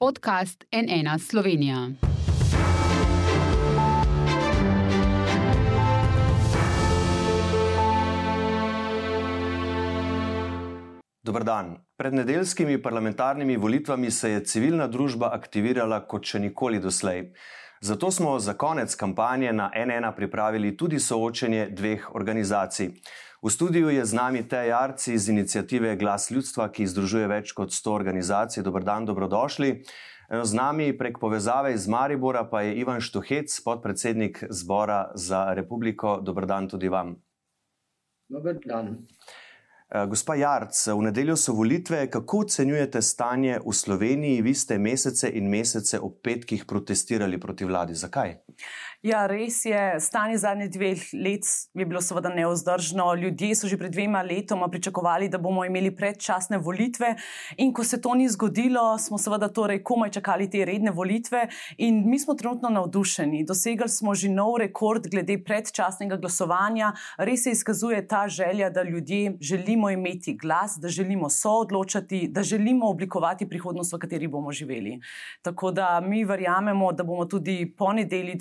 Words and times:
podcast 0.00 0.64
NN 0.72 1.18
Slovenija. 1.18 1.88
Dobr 11.22 11.44
dan. 11.44 11.76
Pred 11.96 12.14
nedeljskimi 12.14 12.82
parlamentarnimi 12.82 13.56
volitvami 13.56 14.10
se 14.10 14.30
je 14.30 14.44
civilna 14.44 14.86
družba 14.86 15.34
aktivirala 15.34 16.00
kot 16.08 16.24
še 16.24 16.40
nikoli 16.40 16.80
doslej. 16.80 17.34
Zato 17.80 18.10
smo 18.10 18.38
za 18.38 18.54
konec 18.54 18.94
kampanje 18.94 19.52
na 19.52 19.70
NN 19.76 20.14
pripravili 20.16 20.76
tudi 20.76 21.00
soočenje 21.00 21.68
dveh 21.76 22.14
organizacij. 22.14 22.88
V 23.40 23.48
studiu 23.48 23.88
je 23.88 24.04
z 24.04 24.12
nami 24.12 24.44
Tej 24.44 24.72
Arci 24.72 25.14
iz 25.16 25.28
inicijative 25.28 25.96
Glas 25.96 26.28
ljudstva, 26.30 26.66
ki 26.68 26.84
združuje 26.84 27.24
več 27.24 27.54
kot 27.56 27.72
100 27.72 27.94
organizacij. 27.96 28.60
Dobr 28.60 28.84
dan, 28.84 29.08
dobrodošli. 29.08 29.80
Z 30.28 30.52
nami 30.52 30.92
prek 30.92 31.16
povezave 31.16 31.72
iz 31.72 31.88
Maribora 31.88 32.44
pa 32.44 32.60
je 32.60 32.76
Ivan 32.84 33.00
Štuhec, 33.00 33.48
podpredsednik 33.64 34.44
Zbora 34.50 35.16
za 35.16 35.54
republiko. 35.56 36.18
Dobr 36.20 36.44
dan 36.44 36.68
tudi 36.68 36.92
vam. 36.92 37.16
Dobar 38.28 38.60
dan. 38.60 39.08
Eh, 39.90 40.06
gospa 40.06 40.36
Jarc, 40.36 40.76
v 40.86 41.02
nedeljo 41.02 41.34
so 41.36 41.52
volitve. 41.56 42.04
Kako 42.10 42.44
ocenjujete 42.44 43.02
stanje 43.02 43.56
v 43.64 43.72
Sloveniji? 43.72 44.42
Vi 44.42 44.54
ste 44.54 44.78
mesece 44.78 45.32
in 45.34 45.48
mesece 45.50 45.98
ob 45.98 46.20
petkih 46.22 46.62
protestirali 46.68 47.40
proti 47.40 47.64
vladi. 47.64 47.96
Zakaj? 47.98 48.36
Ja, 49.00 49.22
res 49.24 49.62
je. 49.64 49.96
Stanje 49.96 50.36
zadnjih 50.42 50.68
dveh 50.68 51.02
let 51.24 51.46
je 51.72 51.84
bilo 51.88 52.02
seveda 52.04 52.28
neozdržno. 52.28 53.14
Ljudje 53.16 53.54
so 53.56 53.68
že 53.68 53.78
pred 53.80 53.92
dvema 53.96 54.20
letoma 54.20 54.66
pričakovali, 54.68 55.30
da 55.32 55.38
bomo 55.40 55.64
imeli 55.64 55.88
predčasne 55.96 56.58
volitve, 56.58 57.14
in 57.56 57.72
ko 57.72 57.84
se 57.84 57.96
to 58.00 58.12
ni 58.14 58.28
zgodilo, 58.28 58.98
smo 58.98 59.16
seveda 59.18 59.48
torej 59.48 59.80
komaj 59.82 60.10
čakali 60.18 60.50
te 60.50 60.64
redne 60.68 60.90
volitve. 60.90 61.46
In 61.78 62.02
mi 62.10 62.18
smo 62.18 62.34
trenutno 62.34 62.68
navdušeni. 62.68 63.40
Dosegli 63.48 63.88
smo 63.88 64.14
že 64.14 64.28
nov 64.28 64.58
rekord 64.60 65.08
glede 65.08 65.38
predčasnega 65.44 66.20
glasovanja. 66.20 66.92
Res 67.16 67.46
se 67.48 67.56
izkazuje 67.56 68.02
ta 68.08 68.26
želja, 68.28 68.68
da 68.70 68.82
ljudje 68.82 69.38
želimo 69.40 69.90
imeti 69.90 70.36
glas, 70.36 70.76
da 70.76 70.88
želimo 70.88 71.30
soodločati, 71.30 72.28
da 72.28 72.42
želimo 72.42 72.90
oblikovati 72.90 73.48
prihodnost, 73.48 73.92
v 73.96 73.98
kateri 73.98 74.28
bomo 74.28 74.52
živeli. 74.52 75.00
Tako 75.42 75.70
da 75.72 76.00
mi 76.00 76.24
verjamemo, 76.24 76.92
da 76.92 77.02
bomo 77.04 77.24
tudi 77.24 77.74
po 77.78 77.92
nedelji 77.92 78.36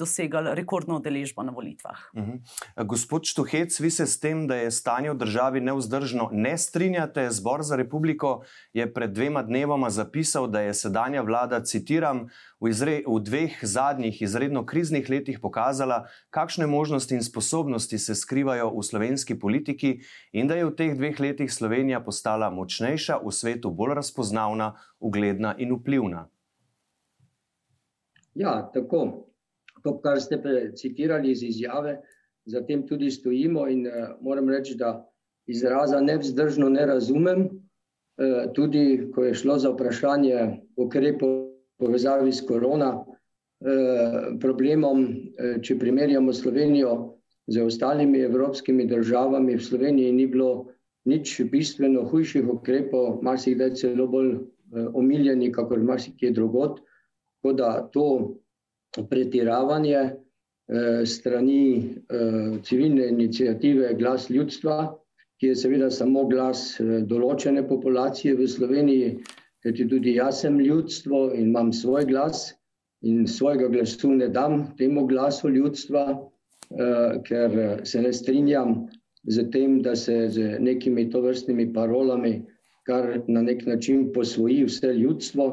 dosegli 0.49 0.55
rekordno 0.55 0.97
udeležbo 0.97 1.43
na 1.43 1.51
volitvah. 1.51 1.97
Uh 2.13 2.23
-huh. 2.23 2.85
Gospod 2.85 3.25
Štuhec, 3.25 3.79
vi 3.79 3.89
se 3.89 4.05
s 4.05 4.19
tem, 4.19 4.47
da 4.47 4.55
je 4.55 4.71
stanje 4.71 5.11
v 5.11 5.17
državi 5.17 5.61
neuzdržno, 5.61 6.29
ne 6.31 6.57
strinjate. 6.57 7.31
Zbor 7.31 7.63
za 7.63 7.75
republiko 7.75 8.43
je 8.73 8.93
pred 8.93 9.11
dvema 9.11 9.43
dnevoma 9.43 9.89
zapisal, 9.89 10.47
da 10.47 10.61
je 10.61 10.73
sedanja 10.73 11.21
vlada, 11.21 11.63
citiram, 11.63 12.29
v, 12.59 12.69
izre, 12.69 13.03
v 13.07 13.19
dveh 13.19 13.59
zadnjih 13.61 14.21
izredno 14.21 14.65
kriznih 14.65 15.09
letih 15.09 15.39
pokazala, 15.39 16.07
kakšne 16.29 16.67
možnosti 16.67 17.15
in 17.15 17.23
sposobnosti 17.23 17.97
se 17.97 18.15
skrivajo 18.15 18.69
v 18.69 18.83
slovenski 18.83 19.39
politiki 19.39 19.99
in 20.31 20.47
da 20.47 20.55
je 20.55 20.65
v 20.65 20.75
teh 20.75 20.97
dveh 20.97 21.19
letih 21.19 21.53
Slovenija 21.53 21.99
postala 21.99 22.49
močnejša, 22.49 23.19
v 23.25 23.31
svetu 23.31 23.71
bolj 23.71 23.93
razpoznavna, 23.95 24.75
ugledna 24.99 25.55
in 25.57 25.73
vplivna. 25.73 26.27
Ja, 28.35 28.71
tako 28.73 29.28
to, 29.83 29.97
kar 30.01 30.21
ste 30.21 30.39
citirali 30.75 31.31
iz 31.31 31.43
izjave, 31.43 31.99
za 32.45 32.61
tem 32.65 32.87
tudi 32.87 33.11
stojimo. 33.11 33.67
In 33.67 33.87
uh, 33.87 34.15
moram 34.21 34.49
reči, 34.49 34.75
da 34.75 35.09
izraza 35.47 36.01
nevzdržno 36.01 36.69
ne 36.69 36.85
razumem. 36.85 37.49
Uh, 38.19 38.51
tudi, 38.53 39.11
ko 39.15 39.23
je 39.23 39.33
šlo 39.33 39.57
za 39.59 39.69
vprašanje 39.69 40.59
ukrepov 40.75 41.49
povezavi 41.79 42.31
s 42.31 42.41
korona 42.47 42.89
uh, 42.99 43.05
problemom, 44.41 45.05
uh, 45.05 45.61
če 45.61 45.79
primerjamo 45.79 46.33
Slovenijo 46.33 47.15
z 47.47 47.63
ostalimi 47.65 48.19
evropskimi 48.19 48.85
državami, 48.85 49.55
v 49.55 49.63
Sloveniji 49.63 50.11
ni 50.11 50.27
bilo 50.27 50.67
nič 51.09 51.39
bistveno 51.49 52.03
hujših 52.05 52.49
ukrepov, 52.51 53.23
marsikdaj 53.25 53.73
celo 53.79 54.07
bolj 54.07 54.35
uh, 54.35 54.91
omiljeni, 54.93 55.51
kakor 55.51 55.81
marsikje 55.83 56.31
drugot. 56.35 56.81
Tako 57.39 57.53
da 57.55 57.89
to 57.93 58.05
pretiravanje 59.09 59.99
eh, 59.99 61.05
strani 61.05 61.95
eh, 62.09 62.59
civilne 62.63 63.07
inicijative 63.07 63.93
Glas 63.93 64.29
ljudstva, 64.29 64.95
ki 65.39 65.47
je 65.47 65.55
seveda 65.55 65.89
samo 65.91 66.25
glas 66.27 66.79
eh, 66.79 66.99
določene 67.07 67.65
populacije 67.67 68.35
v 68.35 68.47
Sloveniji, 68.47 69.11
kajti 69.63 69.87
tudi 69.91 70.15
jaz 70.15 70.41
sem 70.43 70.59
ljudstvo 70.59 71.29
in 71.35 71.49
imam 71.51 71.73
svoj 71.73 72.05
glas 72.05 72.53
in 73.01 73.27
svojega 73.27 73.67
glasu 73.71 74.13
ne 74.15 74.27
dam 74.27 74.61
temu 74.77 75.05
glasu 75.07 75.49
ljudstva, 75.49 76.19
ker 77.25 77.53
se 77.87 78.01
ne 78.01 78.11
strinjam 78.13 78.73
z 79.23 79.45
tem, 79.51 79.79
da 79.81 79.95
se 79.95 80.27
z 80.29 80.59
nekimi 80.59 81.07
tovrstnimi 81.09 81.71
parolami 81.73 82.33
kar 82.89 83.21
na 83.27 83.41
nek 83.41 83.65
način 83.65 84.11
posvoji 84.13 84.65
vse 84.65 84.93
ljudstvo. 84.93 85.47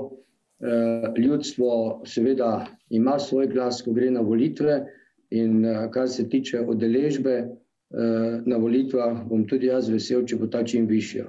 Eh, 0.61 1.21
ljudstvo 1.21 2.03
seveda 2.05 2.67
ima 2.91 3.19
svoj 3.19 3.47
glas, 3.47 3.83
ko 3.83 3.93
gre 3.93 4.11
na 4.11 4.21
volitve, 4.21 4.87
in 5.31 5.65
eh, 5.65 5.89
kar 5.93 6.09
se 6.09 6.29
tiče 6.29 6.61
odeležbe 6.61 7.35
eh, 7.37 8.41
na 8.47 8.57
volitvah, 8.57 9.21
bom 9.29 9.45
tudi 9.49 9.67
jaz 9.67 9.91
vesel, 9.93 10.25
če 10.27 10.39
bo 10.41 10.47
ta 10.47 10.65
čim 10.65 10.87
višja. 10.87 11.27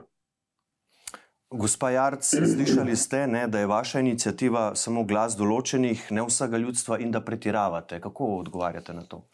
Gospa 1.52 1.90
Jarc, 1.92 2.28
slišali 2.28 2.96
ste, 2.96 3.28
ne, 3.28 3.46
da 3.48 3.60
je 3.60 3.68
vaša 3.68 4.00
inicijativa 4.00 4.76
samo 4.76 5.04
glas 5.08 5.36
določenih, 5.40 6.10
ne 6.12 6.24
vsega 6.28 6.60
ljudstva 6.60 7.00
in 7.00 7.12
da 7.12 7.22
pretiravate. 7.24 8.00
Kako 8.04 8.32
odgovarjate 8.40 8.94
na 8.94 9.04
to? 9.08 9.26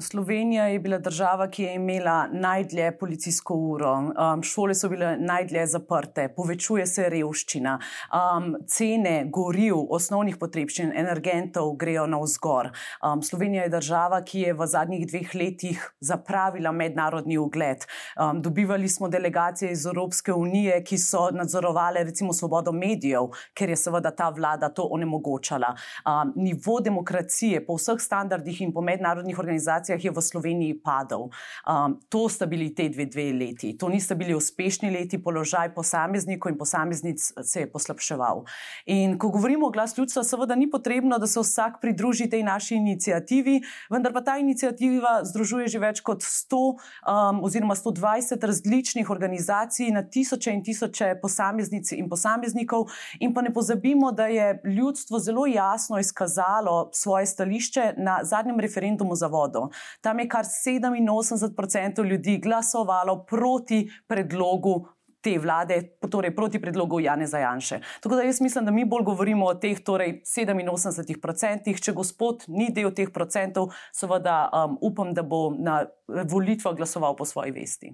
Slovenija 0.00 0.64
je 0.66 0.78
bila 0.78 0.98
država, 0.98 1.48
ki 1.50 1.62
je 1.62 1.74
imela 1.74 2.28
najdlje 2.32 2.98
policijsko 2.98 3.54
uro, 3.54 3.92
um, 3.92 4.42
šole 4.42 4.74
so 4.74 4.88
bile 4.88 5.16
najdlje 5.18 5.66
zaprte, 5.66 6.28
povečuje 6.36 6.86
se 6.86 7.08
revščina, 7.08 7.78
um, 8.12 8.54
cene 8.66 9.24
goriv, 9.28 9.76
osnovnih 9.90 10.38
potrebščin, 10.40 10.92
energentov 10.96 11.74
grejo 11.76 12.06
navzgor. 12.06 12.70
Um, 13.04 13.22
Slovenija 13.22 13.66
je 13.66 13.72
država, 13.74 14.22
ki 14.24 14.40
je 14.40 14.54
v 14.54 14.66
zadnjih 14.66 15.06
dveh 15.10 15.34
letih 15.34 15.84
zapravila 16.00 16.72
mednarodni 16.72 17.38
ugled. 17.38 17.84
Um, 18.16 18.42
dobivali 18.42 18.88
smo 18.88 19.08
delegacije 19.08 19.72
iz 19.72 19.86
Evropske 19.86 20.32
unije, 20.32 20.82
ki 20.84 20.98
so 20.98 21.28
nadzorovali 21.30 22.04
recimo 22.04 22.32
svobodo 22.32 22.72
medijev, 22.72 23.30
ker 23.54 23.70
je 23.70 23.76
seveda 23.76 24.10
ta 24.16 24.30
vlada 24.30 24.68
to 24.68 24.88
onemogočala. 24.90 25.74
Um, 26.06 26.32
nivo 26.36 26.80
demokracije 26.80 27.66
po 27.66 27.76
vseh 27.76 28.00
standardih 28.00 28.60
in 28.60 28.72
po 28.72 28.80
mednarodnih 28.80 29.38
organizacijah 29.38 29.89
organizacijah 29.90 30.04
je 30.04 30.10
v 30.10 30.20
Sloveniji 30.22 30.82
padal. 30.82 31.30
Um, 31.66 31.98
to 32.08 32.28
sta 32.28 32.46
bili 32.46 32.74
te 32.74 32.88
dve, 32.88 33.06
dve 33.06 33.32
leti. 33.32 33.76
To 33.78 33.88
nista 33.88 34.14
bili 34.14 34.34
uspešni 34.34 34.90
leti, 34.90 35.18
položaj 35.18 35.74
posameznikov 35.74 36.52
in 36.52 36.58
posameznic 36.58 37.32
se 37.42 37.60
je 37.60 37.70
poslabševal. 37.70 38.44
In 38.86 39.18
ko 39.18 39.30
govorimo 39.30 39.66
o 39.66 39.70
glas 39.70 39.96
ljudstva, 39.98 40.24
seveda 40.24 40.54
ni 40.54 40.70
potrebno, 40.70 41.18
da 41.18 41.26
se 41.26 41.40
vsak 41.40 41.80
pridruži 41.80 42.30
tej 42.30 42.42
naši 42.42 42.76
inicijativi, 42.76 43.60
vendar 43.90 44.12
pa 44.12 44.20
ta 44.20 44.38
inicijativa 44.38 45.24
združuje 45.24 45.68
že 45.68 45.78
več 45.78 46.00
kot 46.00 46.22
100 46.22 46.56
um, 46.56 47.42
oziroma 47.44 47.74
120 47.74 48.46
različnih 48.46 49.10
organizacij 49.10 49.90
na 49.90 50.02
tisoče 50.02 50.52
in 50.52 50.62
tisoče 50.64 51.14
posameznic 51.22 51.92
in 51.92 52.08
posameznikov. 52.08 52.88
In 53.20 53.34
pa 53.34 53.42
ne 53.42 53.52
pozabimo, 53.52 54.12
da 54.12 54.26
je 54.26 54.60
ljudstvo 54.64 55.18
zelo 55.18 55.46
jasno 55.46 55.98
izkazalo 55.98 56.90
svoje 56.92 57.26
stališče 57.26 57.94
na 57.96 58.20
zadnjem 58.24 58.60
referendumu 58.60 59.14
za 59.14 59.26
vodo. 59.26 59.70
Tam 60.00 60.18
je 60.18 60.28
kar 60.28 60.44
87% 60.44 62.04
ljudi 62.10 62.38
glasovalo 62.38 63.24
proti 63.24 63.90
predlogu. 64.06 64.86
Te 65.20 65.34
vlade, 65.38 65.98
torej 66.10 66.30
proti 66.32 66.56
predlogu 66.60 66.96
Jane 67.00 67.26
Zajanše. 67.28 67.80
Tako 68.00 68.16
da 68.16 68.22
jaz 68.22 68.38
mislim, 68.40 68.64
da 68.64 68.72
mi 68.72 68.86
bolj 68.88 69.02
govorimo 69.04 69.46
o 69.46 69.54
teh 69.54 69.82
torej 69.84 70.22
87%. 70.24 71.74
Če 71.84 71.92
gospod 71.92 72.46
ni 72.48 72.70
del 72.72 72.88
teh 72.96 73.12
procentov, 73.12 73.68
seveda 73.92 74.46
um, 74.48 74.78
upam, 74.80 75.12
da 75.12 75.20
bo 75.22 75.50
na 75.52 75.82
volitvah 76.08 76.72
glasoval 76.76 77.18
po 77.20 77.28
svoji 77.28 77.52
vesti. 77.52 77.92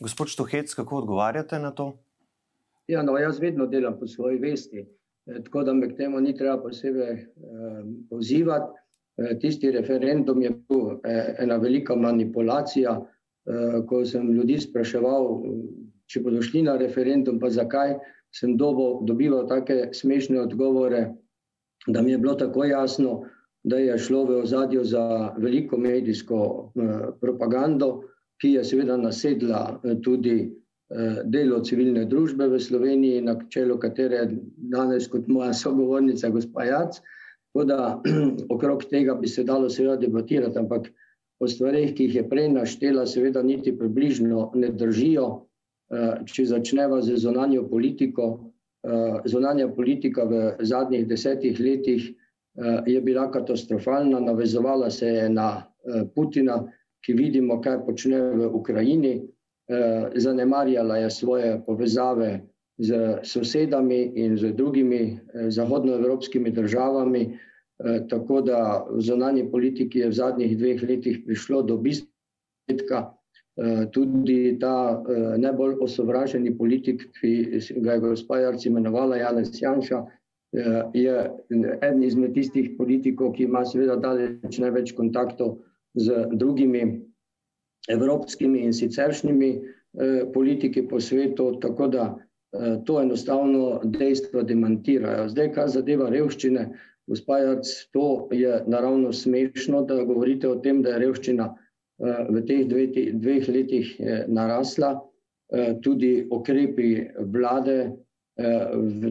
Gospod 0.00 0.28
Štohec, 0.28 0.74
kako 0.74 0.96
odgovarjate 0.96 1.58
na 1.58 1.70
to? 1.72 1.94
Ja, 2.88 3.02
no, 3.02 3.18
jaz 3.18 3.40
vedno 3.40 3.66
delam 3.66 3.98
po 4.00 4.06
svoji 4.06 4.38
vesti, 4.38 4.78
eh, 5.26 5.42
tako 5.44 5.62
da 5.62 5.72
me 5.72 5.90
k 5.90 5.96
temu 5.96 6.20
ni 6.20 6.36
treba 6.36 6.62
posebej 6.62 7.12
eh, 7.12 7.26
pozivati. 8.10 8.80
Eh, 9.18 9.38
tisti 9.40 9.70
referendum 9.70 10.42
je 10.42 10.50
bil 10.50 10.90
eh, 11.04 11.34
ena 11.38 11.56
velika 11.56 11.96
manipulacija, 11.96 12.92
eh, 13.46 13.80
ko 13.86 14.04
sem 14.06 14.30
ljudi 14.32 14.60
spraševal, 14.62 15.26
če 16.06 16.22
bodo 16.22 16.42
šli 16.42 16.62
na 16.62 16.76
referendum, 16.78 17.40
pa 17.42 17.50
zakaj, 17.50 17.96
sem 18.34 18.54
dobo, 18.56 19.00
dobival 19.08 19.48
take 19.50 19.88
smešne 19.92 20.38
odgovore, 20.40 21.08
da 21.88 22.02
mi 22.02 22.12
je 22.12 22.18
bilo 22.18 22.34
tako 22.34 22.64
jasno, 22.64 23.24
da 23.64 23.80
je 23.82 23.98
šlo 23.98 24.22
v 24.28 24.38
ozadju 24.44 24.84
za 24.84 25.34
veliko 25.38 25.76
medijsko 25.76 26.38
propagando, 27.20 27.88
ki 28.40 28.52
je 28.52 28.64
seveda 28.64 28.96
nasedla 28.96 29.80
tudi 30.04 30.36
delo 31.24 31.58
civilne 31.64 32.04
družbe 32.08 32.46
v 32.48 32.60
Sloveniji, 32.60 33.24
na 33.24 33.34
čelu 33.50 33.76
katere 33.80 34.28
danes 34.72 35.08
kot 35.10 35.26
moja 35.28 35.50
sogovornica, 35.52 36.30
gospa 36.30 36.68
Jac. 36.68 37.00
Tako 37.52 37.64
da 37.64 38.02
okrog 38.54 38.84
tega 38.90 39.14
bi 39.14 39.28
se 39.28 39.44
dalo 39.44 39.68
seveda 39.70 39.96
debatirati, 39.96 40.58
ampak 40.58 40.90
o 41.40 41.48
stvarih, 41.48 41.94
ki 41.94 42.08
jih 42.08 42.14
je 42.14 42.28
prej 42.28 42.48
naštela, 42.52 43.06
seveda 43.06 43.42
niti 43.42 43.76
približno 43.78 44.50
ne 44.54 44.72
držijo. 44.74 45.28
Če 46.28 46.44
začneva 46.44 47.00
z 47.00 47.16
zonanjo 47.16 47.62
politiko, 47.70 48.52
zonanja 49.24 49.68
politika 49.72 50.26
v 50.28 50.42
zadnjih 50.60 51.06
desetih 51.08 51.60
letih 51.60 52.10
je 52.86 53.00
bila 53.00 53.30
katastrofalna, 53.32 54.20
navezovala 54.20 54.90
se 54.90 55.06
je 55.06 55.28
na 55.32 55.64
Putina, 56.14 56.58
ki 57.00 57.14
vidimo, 57.14 57.60
kaj 57.62 57.80
počne 57.86 58.20
v 58.36 58.50
Ukrajini, 58.52 59.14
zanemarjala 60.14 60.98
je 60.98 61.10
svoje 61.10 61.62
povezave 61.66 62.40
z 62.78 63.18
sosedami 63.22 64.12
in 64.14 64.36
z 64.36 64.52
drugimi 64.54 65.18
zahodnoevropskimi 65.48 66.50
državami, 66.50 67.38
tako 68.08 68.40
da 68.40 68.86
v 68.90 69.00
zunanji 69.00 69.50
politiki 69.50 69.98
je 69.98 70.08
v 70.08 70.12
zadnjih 70.12 70.58
dveh 70.58 70.82
letih 70.82 71.22
prišlo 71.26 71.62
do 71.62 71.76
bistvetka. 71.76 73.14
Tudi 73.90 74.58
ta 74.60 75.02
najbolj 75.38 75.82
osovraženi 75.82 76.54
politik, 76.58 77.02
ki 77.18 77.58
ga 77.82 77.98
je 77.98 78.00
gospa 78.00 78.38
Jarc 78.38 78.66
imenovala 78.66 79.18
Janez 79.18 79.50
Janša, 79.62 80.04
je 80.94 81.16
eden 81.82 82.02
izmed 82.02 82.34
tistih 82.34 82.70
politikov, 82.78 83.34
ki 83.34 83.44
ima 83.44 83.64
seveda 83.66 83.96
daleč 83.96 84.58
največ 84.58 84.94
kontaktov 84.96 85.58
z 85.98 86.28
drugimi 86.32 87.02
evropskimi 87.90 88.62
in 88.64 88.72
siceršnjimi 88.72 89.50
politiki 90.34 90.86
po 90.88 91.00
svetu, 91.00 91.58
tako 91.60 91.88
da 91.88 92.14
to 92.84 93.00
enostavno 93.02 93.80
dejstva 93.84 94.42
demantirajo. 94.42 95.28
Zdaj, 95.28 95.52
kar 95.52 95.68
zadeva 95.68 96.08
revščine, 96.10 96.64
gospa 97.08 97.38
Jarc, 97.42 97.68
to 97.92 98.28
je 98.32 98.62
naravno 98.66 99.12
smešno, 99.12 99.82
da 99.88 100.02
govorite 100.04 100.48
o 100.48 100.56
tem, 100.64 100.82
da 100.82 100.96
je 100.96 101.04
revščina 101.04 101.48
v 102.30 102.42
teh 102.46 102.66
dveh 102.68 103.48
letih 103.48 103.94
narasla, 104.28 104.94
tudi 105.82 106.28
ukrepi 106.30 106.90
vlade, 107.32 107.78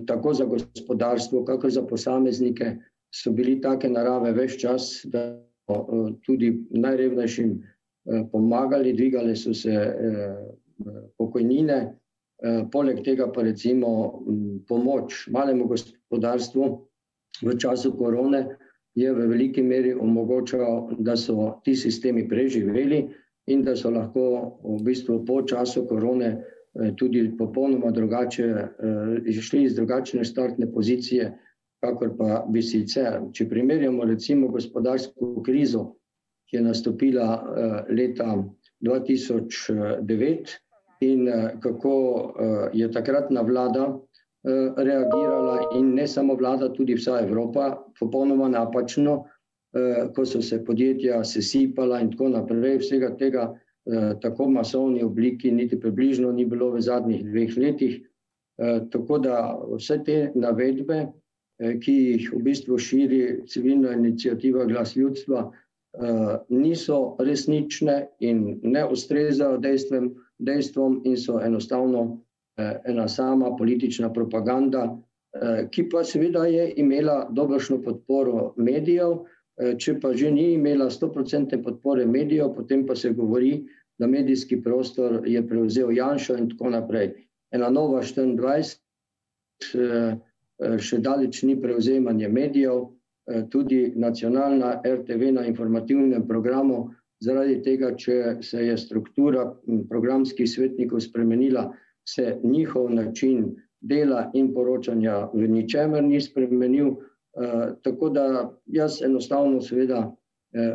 tako 0.08 0.34
za 0.34 0.46
gospodarstvo, 0.46 1.44
kakor 1.46 1.74
za 1.74 1.84
posameznike, 1.84 2.78
so 3.14 3.32
bili 3.32 3.58
take 3.62 3.90
narave 3.90 4.32
ves 4.38 4.56
čas, 4.62 5.02
da 5.12 5.36
tudi 6.26 6.54
najrevnejšim 6.72 7.58
pomagali, 8.32 8.94
dvigale 8.96 9.36
so 9.36 9.54
se 9.54 9.74
pokojnine, 11.18 11.98
poleg 12.72 13.04
tega 13.06 13.32
pa 13.34 13.42
recimo 13.42 14.22
pomoč 14.68 15.28
malemu 15.34 15.68
gospodarstvu 15.68 16.88
v 17.44 17.58
času 17.58 17.94
korone 17.98 18.46
je 18.98 19.14
v 19.14 19.28
veliki 19.30 19.62
meri 19.62 19.94
omogočal, 19.94 20.90
da 21.00 21.16
so 21.18 21.62
ti 21.64 21.76
sistemi 21.76 22.28
preživeli 22.30 23.08
in 23.48 23.62
da 23.64 23.76
so 23.76 23.90
lahko 23.94 24.58
v 24.64 24.82
bistvu 24.84 25.22
po 25.26 25.42
času 25.46 25.86
korone 25.88 26.44
tudi 26.98 27.32
popolnoma 27.38 27.92
drugače 27.92 28.48
išli 29.26 29.64
iz 29.64 29.76
drugačne 29.76 30.26
startne 30.26 30.72
pozicije, 30.72 31.30
kakor 31.82 32.18
pa 32.18 32.46
bi 32.50 32.62
sicer. 32.62 33.22
Če 33.34 33.48
primerjamo 33.50 34.06
recimo 34.06 34.50
gospodarsko 34.50 35.42
krizo, 35.46 35.94
ki 36.50 36.58
je 36.58 36.64
nastopila 36.64 37.28
leta 37.90 38.38
dva 38.82 39.00
tisoč 39.06 39.70
devet, 40.02 40.58
in 41.02 41.30
kako 41.60 41.96
je 42.74 42.92
takratna 42.92 43.42
vlada 43.42 44.00
reagirala 44.78 45.60
in 45.76 45.94
ne 45.96 46.08
samo 46.08 46.36
vlada, 46.36 46.74
tudi 46.74 46.96
vsa 46.96 47.20
Evropa, 47.22 47.78
popolnoma 48.00 48.50
napačno, 48.50 49.24
ko 50.16 50.26
so 50.26 50.42
se 50.42 50.64
podjetja 50.66 51.24
sesipala 51.24 52.00
in 52.02 52.12
tako 52.12 52.30
naprej, 52.30 52.78
vsega 52.82 53.12
tega 53.20 53.48
tako 54.22 54.50
masovni 54.50 55.04
obliki 55.04 55.52
niti 55.52 55.80
približno 55.80 56.32
ni 56.32 56.46
bilo 56.46 56.72
v 56.72 56.82
zadnjih 56.82 57.26
dveh 57.26 57.58
letih. 57.58 58.00
Tako 58.92 59.20
da 59.20 59.54
vse 59.76 60.00
te 60.06 60.32
navedbe, 60.36 61.06
ki 61.58 61.94
jih 61.94 62.32
v 62.34 62.42
bistvu 62.46 62.78
širi 62.78 63.22
civilna 63.50 63.94
iniciativa 63.94 64.66
Glas 64.66 64.96
ljudstva, 64.96 65.52
niso 66.50 67.16
resnične 67.20 68.08
in 68.20 68.60
ne 68.64 68.86
ustrezajo 68.86 69.58
dejstvem, 69.58 70.12
dejstvom 70.38 71.02
in 71.06 71.18
so 71.18 71.40
enostavno 71.42 72.22
ena 72.86 73.08
sama 73.08 73.56
politična 73.58 74.14
propaganda, 74.14 74.98
ki 75.72 75.90
pa 75.90 76.04
seveda 76.04 76.46
je 76.46 76.74
imela 76.78 77.28
dobršno 77.32 77.82
podporo 77.82 78.54
medijev, 78.58 79.18
če 79.78 80.00
pa 80.02 80.14
že 80.14 80.32
ni 80.32 80.54
imela 80.54 80.90
stoprocentne 80.90 81.64
podpore 81.64 82.06
medijev, 82.06 82.54
potem 82.56 82.86
pa 82.86 82.96
se 82.96 83.10
govori, 83.10 83.66
da 83.98 84.08
medijski 84.08 84.62
prostor 84.62 85.24
je 85.26 85.42
prevzel 85.48 85.92
Janša 85.92 86.38
in 86.38 86.50
tako 86.50 86.70
naprej. 86.70 87.14
Ena 87.52 87.70
Nova 87.70 88.04
štiriindvajset 88.06 88.82
še 90.78 91.00
daleč 91.02 91.42
ni 91.44 91.56
prevzemanje 91.62 92.30
medijev, 92.30 92.86
tudi 93.50 93.94
nacionalna 93.96 94.82
RTV 94.86 95.32
na 95.34 95.46
informativnem 95.46 96.28
programu, 96.28 96.88
zaradi 97.20 97.62
tega, 97.66 97.92
če 97.98 98.38
se 98.42 98.66
je 98.66 98.78
struktura 98.78 99.48
programskih 99.90 100.50
svetnikov 100.50 101.02
spremenila, 101.04 101.68
se 102.08 102.38
njihov 102.44 102.92
način 102.94 103.56
dela 103.82 104.30
in 104.34 104.54
poročanja 104.54 105.28
v 105.34 105.48
ničemer 105.48 106.04
ni 106.04 106.22
spremenil. 106.22 106.96
Tako 107.84 108.10
da 108.10 108.28
jaz 108.66 109.02
enostavno 109.06 109.62
seveda 109.62 110.06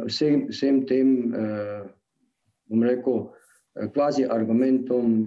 vsem, 0.07 0.47
vsem 0.51 0.83
tem, 0.87 1.33
bom 2.71 2.85
rekel, 2.87 3.25
kvazi 3.95 4.27
argumentom 4.31 5.25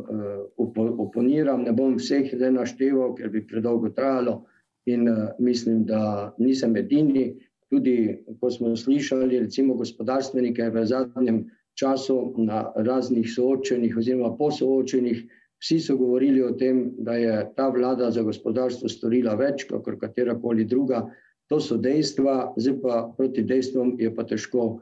oponiram, 1.01 1.63
ne 1.65 1.73
bom 1.73 1.97
vseh 1.97 2.29
zdaj 2.31 2.53
našteval, 2.55 3.15
ker 3.17 3.33
bi 3.33 3.43
predolgo 3.47 3.89
trajalo, 3.89 4.43
in 4.85 5.09
mislim, 5.39 5.85
da 5.85 6.33
nisem 6.37 6.77
edini. 6.77 7.35
Tudi 7.69 8.23
ko 8.39 8.49
smo 8.51 8.75
slišali 8.75 9.39
recimo 9.39 9.73
gospodarstvenike 9.73 10.69
v 10.69 10.85
zadnjem 10.85 11.45
času 11.73 12.33
na 12.37 12.71
raznih 12.75 13.27
soočenjih 13.35 13.97
oziroma 13.97 14.35
po 14.37 14.51
soočenjih, 14.51 15.25
vsi 15.59 15.79
so 15.79 15.97
govorili 15.97 16.43
o 16.43 16.51
tem, 16.51 16.91
da 16.97 17.15
je 17.15 17.51
ta 17.55 17.69
vlada 17.69 18.11
za 18.11 18.21
gospodarstvo 18.21 18.89
storila 18.89 19.35
več 19.35 19.65
kakor 19.69 19.97
katerakoli 19.99 20.65
druga. 20.65 21.07
To 21.49 21.59
so 21.59 21.77
dejstva, 21.77 22.53
zdaj 22.57 22.79
pa 22.81 23.01
proti 23.17 23.43
dejstvom 23.43 23.95
je 23.99 24.13
pa 24.15 24.23
težko 24.23 24.79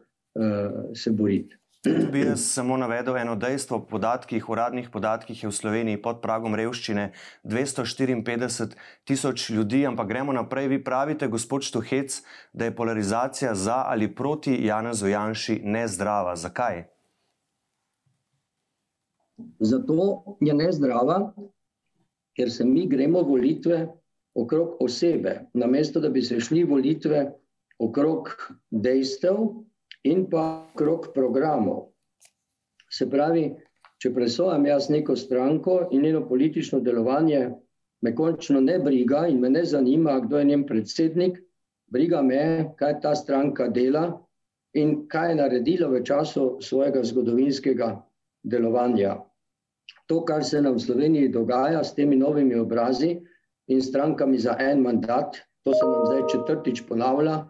se 0.96 1.12
boriti. 1.12 1.56
Bi 1.84 2.20
jaz 2.20 2.46
samo 2.48 2.78
navedel 2.78 3.18
eno 3.18 3.34
dejstvo, 3.36 3.82
po 3.84 3.98
podatkih, 3.98 4.46
uradnih 4.50 4.88
podatkih 4.90 5.44
je 5.44 5.50
v 5.50 5.56
Sloveniji 5.56 6.00
pod 6.00 6.22
pragom 6.24 6.56
revščine 6.56 7.10
dvesto 7.44 7.84
štiriinpetdeset 7.84 8.78
tisoč 9.04 9.50
ljudi, 9.52 9.82
ampak 9.84 10.08
gremo 10.08 10.32
naprej. 10.32 10.70
Vi 10.72 10.80
pravite, 10.84 11.28
gospod 11.28 11.68
Štuhec, 11.68 12.22
da 12.54 12.70
je 12.70 12.76
polarizacija 12.76 13.52
za 13.56 13.82
ali 13.84 14.08
proti 14.16 14.56
Janezu 14.64 15.12
Janši 15.12 15.60
nezdrava. 15.60 16.38
Zakaj? 16.40 16.86
Zato 19.60 20.24
je 20.40 20.56
nezdrava, 20.56 21.34
ker 22.40 22.52
se 22.52 22.64
mi 22.64 22.88
gremo 22.88 23.26
volitve 23.28 23.90
okrog 24.32 24.80
osebe, 24.80 25.50
namesto 25.54 26.00
da 26.00 26.10
bi 26.10 26.24
se 26.24 26.40
šli 26.40 26.64
volitve 26.64 27.28
okrog 27.76 28.32
dejstev 28.72 29.36
in 30.04 30.26
pa 30.30 30.68
okrog 30.74 31.12
programov. 31.14 31.90
Se 32.92 33.08
pravi, 33.10 33.48
če 33.98 34.12
presojam 34.14 34.66
jaz 34.68 34.90
neko 34.92 35.16
stranko 35.16 35.78
in 35.92 36.04
njeno 36.04 36.26
politično 36.28 36.80
delovanje, 36.84 37.50
me 38.04 38.12
končno 38.16 38.60
ne 38.62 38.78
briga 38.80 39.28
in 39.32 39.40
me 39.40 39.50
ne 39.50 39.64
zanima, 39.66 40.20
kdo 40.20 40.40
je 40.40 40.46
njen 40.46 40.66
predsednik, 40.68 41.40
briga 41.88 42.22
me, 42.22 42.74
kaj 42.76 43.00
ta 43.02 43.16
stranka 43.16 43.70
dela 43.72 44.04
in 44.74 45.06
kaj 45.08 45.30
je 45.30 45.36
naredila 45.40 45.88
v 45.88 46.02
času 46.04 46.58
svojega 46.62 47.04
zgodovinskega 47.04 47.94
delovanja. 48.44 49.22
To, 50.12 50.24
kar 50.26 50.44
se 50.44 50.62
nam 50.62 50.76
v 50.76 50.84
Sloveniji 50.84 51.32
dogaja 51.32 51.84
s 51.84 51.96
temi 51.96 52.18
novimi 52.20 52.60
obrazi 52.60 53.16
in 53.72 53.82
strankami 53.82 54.38
za 54.38 54.58
en 54.60 54.82
mandat, 54.84 55.38
to 55.64 55.74
se 55.74 55.86
nam 55.86 56.06
zdaj 56.06 56.28
četrtič 56.32 56.84
ponavlja, 56.90 57.46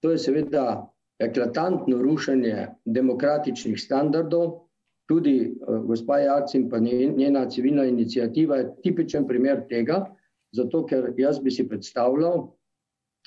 to 0.00 0.10
je 0.10 0.18
seveda 0.18 0.88
eklatantno 1.18 2.02
rušenje 2.02 2.66
demokratičnih 2.84 3.80
standardov, 3.80 4.68
tudi 5.08 5.54
gospa 5.88 6.18
Jarc 6.18 6.54
in 6.54 6.68
pa 6.68 6.78
njena 6.78 7.48
civilna 7.50 7.84
iniciativa 7.84 8.56
je 8.56 8.70
tipičen 8.82 9.26
primer 9.26 9.64
tega, 9.68 10.04
zato 10.52 10.84
ker 10.86 11.12
jaz 11.16 11.40
bi 11.40 11.50
si 11.50 11.68
predstavljal, 11.68 12.46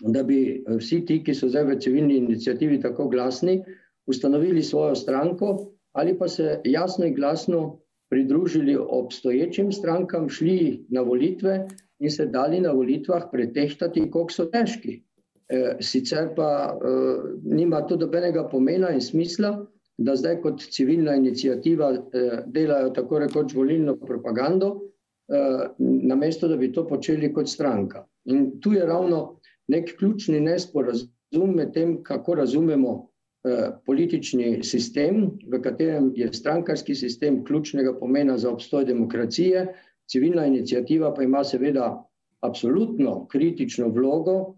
da 0.01 0.24
bi 0.24 0.63
vsi 0.77 1.03
ti, 1.05 1.19
ki 1.24 1.33
so 1.36 1.50
zdaj 1.50 1.67
v 1.67 1.79
civilni 1.79 2.17
iniciativi 2.17 2.79
tako 2.81 3.07
glasni, 3.10 3.62
ustanovili 4.07 4.63
svojo 4.63 4.95
stranko 4.95 5.57
ali 5.91 6.17
pa 6.17 6.27
se 6.27 6.62
jasno 6.63 7.05
in 7.05 7.13
glasno 7.13 7.79
pridružili 8.10 8.77
obstoječim 8.79 9.71
strankam, 9.71 10.29
šli 10.29 10.86
na 10.89 11.01
volitve 11.01 11.67
in 12.00 12.12
se 12.12 12.25
dali 12.25 12.60
na 12.60 12.71
volitvah 12.71 13.27
pretehtati, 13.31 14.12
koliko 14.12 14.33
so 14.33 14.45
težki. 14.45 15.01
E, 15.51 15.75
sicer 15.84 16.31
pa 16.36 16.50
e, 16.72 16.91
nima 17.43 17.81
to 17.88 17.98
dobenega 18.00 18.46
pomena 18.50 18.91
in 18.96 19.01
smisla, 19.01 19.51
da 19.98 20.15
zdaj 20.15 20.39
kot 20.41 20.63
civilna 20.72 21.15
inicijativa 21.15 21.91
e, 21.91 22.24
delajo 22.48 22.93
tako 22.96 23.20
rekoč 23.25 23.53
volilno 23.55 23.98
propagando, 24.00 24.72
e, 25.27 25.41
namesto 26.08 26.48
da 26.48 26.58
bi 26.58 26.72
to 26.72 26.86
počeli 26.88 27.34
kot 27.34 27.50
stranka. 27.50 28.05
In 28.31 28.60
tu 28.62 28.74
je 28.74 28.86
ravno 28.86 29.41
nek 29.67 29.98
ključni 30.00 30.39
nesporazum 30.39 31.55
med 31.55 31.74
tem, 31.74 32.00
kako 32.03 32.36
razumemo 32.36 33.12
Eh, 33.41 33.70
politični 33.86 34.62
sistem, 34.62 35.31
v 35.50 35.58
katerem 35.65 36.12
je 36.13 36.27
strankarski 36.34 36.93
sistem 36.96 37.39
ključnega 37.46 37.96
pomena 37.98 38.36
za 38.38 38.51
obstoj 38.51 38.86
demokracije, 38.86 39.63
civilna 40.05 40.46
inicijativa 40.46 41.10
pa 41.13 41.24
ima 41.24 41.41
seveda 41.43 41.88
absolutno 42.46 43.25
kritično 43.31 43.88
vlogo 43.89 44.36
eh, 44.38 44.53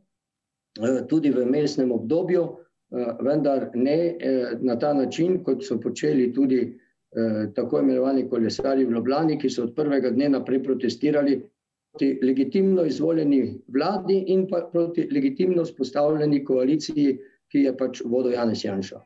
tudi 1.09 1.31
v 1.31 1.45
mestnem 1.45 1.91
obdobju, 1.91 2.43
eh, 2.43 3.15
vendar 3.21 3.69
ne 3.73 3.97
na 4.61 4.79
ta 4.79 4.93
način, 4.93 5.43
kot 5.43 5.63
so 5.63 5.79
počeli 5.79 6.33
tudi 6.33 6.79
tako 7.53 7.79
imenovani 7.79 8.23
kolesari 8.29 8.85
v 8.85 8.91
Ljubljani, 8.91 9.35
ki 9.37 9.49
so 9.49 9.67
od 9.67 9.75
prvega 9.75 10.09
dne 10.09 10.31
naprej 10.33 10.63
protestirali 10.63 11.35
proti 11.91 12.19
legitimno 12.25 12.85
izvoljeni 12.89 13.59
vladi 13.69 14.15
in 14.33 14.47
pa 14.49 14.63
proti 14.71 15.05
legitimno 15.11 15.65
spostavljeni 15.65 16.43
koaliciji 16.45 17.19
ki 17.53 17.67
je 17.69 17.73
pač 17.77 18.01
vodil 18.01 18.33
Janez 18.33 18.65
Janša. 18.65 19.03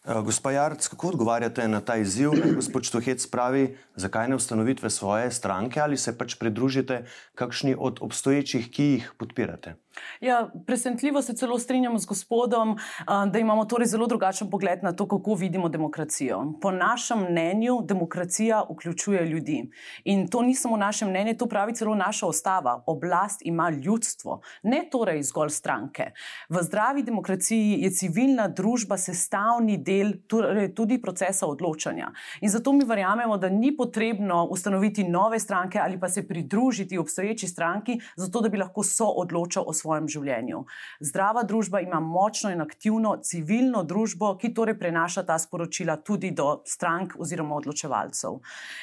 Eh, 0.00 0.20
gospa 0.24 0.52
Jarc, 0.52 0.88
kako 0.88 1.12
odgovarjate 1.12 1.66
na 1.68 1.82
ta 1.84 1.98
izziv? 2.00 2.32
Gospod 2.56 2.88
Štohec 2.88 3.24
pravi, 3.32 3.66
zakaj 4.00 4.30
ne 4.32 4.40
ustanovitve 4.40 4.88
svoje 4.90 5.28
stranke 5.32 5.80
ali 5.80 6.00
se 6.00 6.16
pač 6.16 6.38
pridružite 6.40 7.04
kakšni 7.36 7.76
od 7.76 8.00
obstoječih, 8.00 8.70
ki 8.72 8.84
jih 8.94 9.12
podpirate? 9.20 9.76
Ja, 10.20 10.50
presenetljivo 10.66 11.22
se 11.22 11.34
celo 11.34 11.58
strinjam 11.58 11.98
z 11.98 12.06
gospodom, 12.06 12.76
da 13.06 13.38
imamo 13.38 13.64
torej 13.64 13.86
zelo 13.86 14.06
drugačen 14.06 14.50
pogled 14.50 14.82
na 14.82 14.92
to, 14.92 15.08
kako 15.08 15.34
vidimo 15.34 15.68
demokracijo. 15.68 16.44
Po 16.60 16.70
našem 16.70 17.18
mnenju 17.30 17.80
demokracija 17.84 18.64
vključuje 18.70 19.24
ljudi. 19.26 19.70
In 20.04 20.28
to 20.28 20.42
ni 20.42 20.54
samo 20.54 20.76
naše 20.76 21.06
mnenje, 21.06 21.34
to 21.34 21.46
pravi 21.46 21.74
celo 21.74 21.94
naša 21.94 22.26
ustava. 22.26 22.82
Oblast 22.86 23.40
ima 23.44 23.70
ljudstvo, 23.70 24.40
ne 24.62 24.88
torej 24.90 25.22
zgolj 25.22 25.50
stranke. 25.50 26.10
V 26.48 26.62
zdravi 26.62 27.02
demokraciji 27.02 27.78
je 27.80 27.90
civilna 27.90 28.48
družba 28.48 28.96
sestavni 28.96 29.78
del 29.78 30.12
torej 30.26 30.74
tudi 30.74 31.00
procesa 31.02 31.46
odločanja. 31.46 32.12
In 32.40 32.48
zato 32.48 32.72
mi 32.72 32.84
verjamemo, 32.84 33.36
da 33.36 33.48
ni 33.48 33.76
potrebno 33.76 34.44
ustanoviti 34.50 35.04
nove 35.04 35.38
stranke 35.38 35.78
ali 35.78 36.00
pa 36.00 36.08
se 36.08 36.28
pridružiti 36.28 36.98
obstoječi 36.98 37.48
stranki, 37.48 37.98
zato 38.16 38.40
da 38.40 38.48
bi 38.48 38.58
lahko 38.58 38.82
soodločal 38.82 39.64
o 39.66 39.72
svojem 39.72 39.89
življenju. 40.10 40.64
Zdrava 41.00 41.42
družba 41.42 41.80
ima 41.80 42.00
močno 42.00 42.50
in 42.52 42.60
aktivno 42.60 43.16
civilno 43.24 43.82
družbo, 43.84 44.34
ki 44.40 44.52
torej 44.54 44.78
prenaša 44.78 45.24
ta 45.26 45.38
sporočila 45.38 45.96
tudi 46.04 46.30
do 46.30 46.62
strank 46.66 47.16
oziroma 47.18 47.56
odločevalcev. 47.56 48.40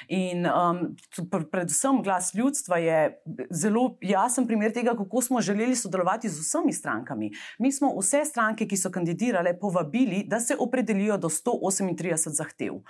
In 0.09 0.47
um, 0.47 0.81
predvsem 1.51 2.01
glas 2.03 2.33
ljudstva 2.33 2.77
je 2.77 2.99
zelo 3.51 3.97
jasen 4.01 4.47
primer 4.47 4.73
tega, 4.73 4.95
kako 4.97 5.21
smo 5.21 5.41
želeli 5.41 5.75
sodelovati 5.75 6.29
z 6.29 6.41
vsemi 6.41 6.73
strankami. 6.73 7.31
Mi 7.59 7.71
smo 7.71 7.93
vse 7.99 8.25
stranke, 8.25 8.67
ki 8.67 8.77
so 8.77 8.91
kandidirale, 8.91 9.53
povabili, 9.59 10.23
da 10.27 10.39
se 10.39 10.55
opredelijo 10.59 11.17
do 11.17 11.29
138 11.29 12.35
zahtev. 12.37 12.81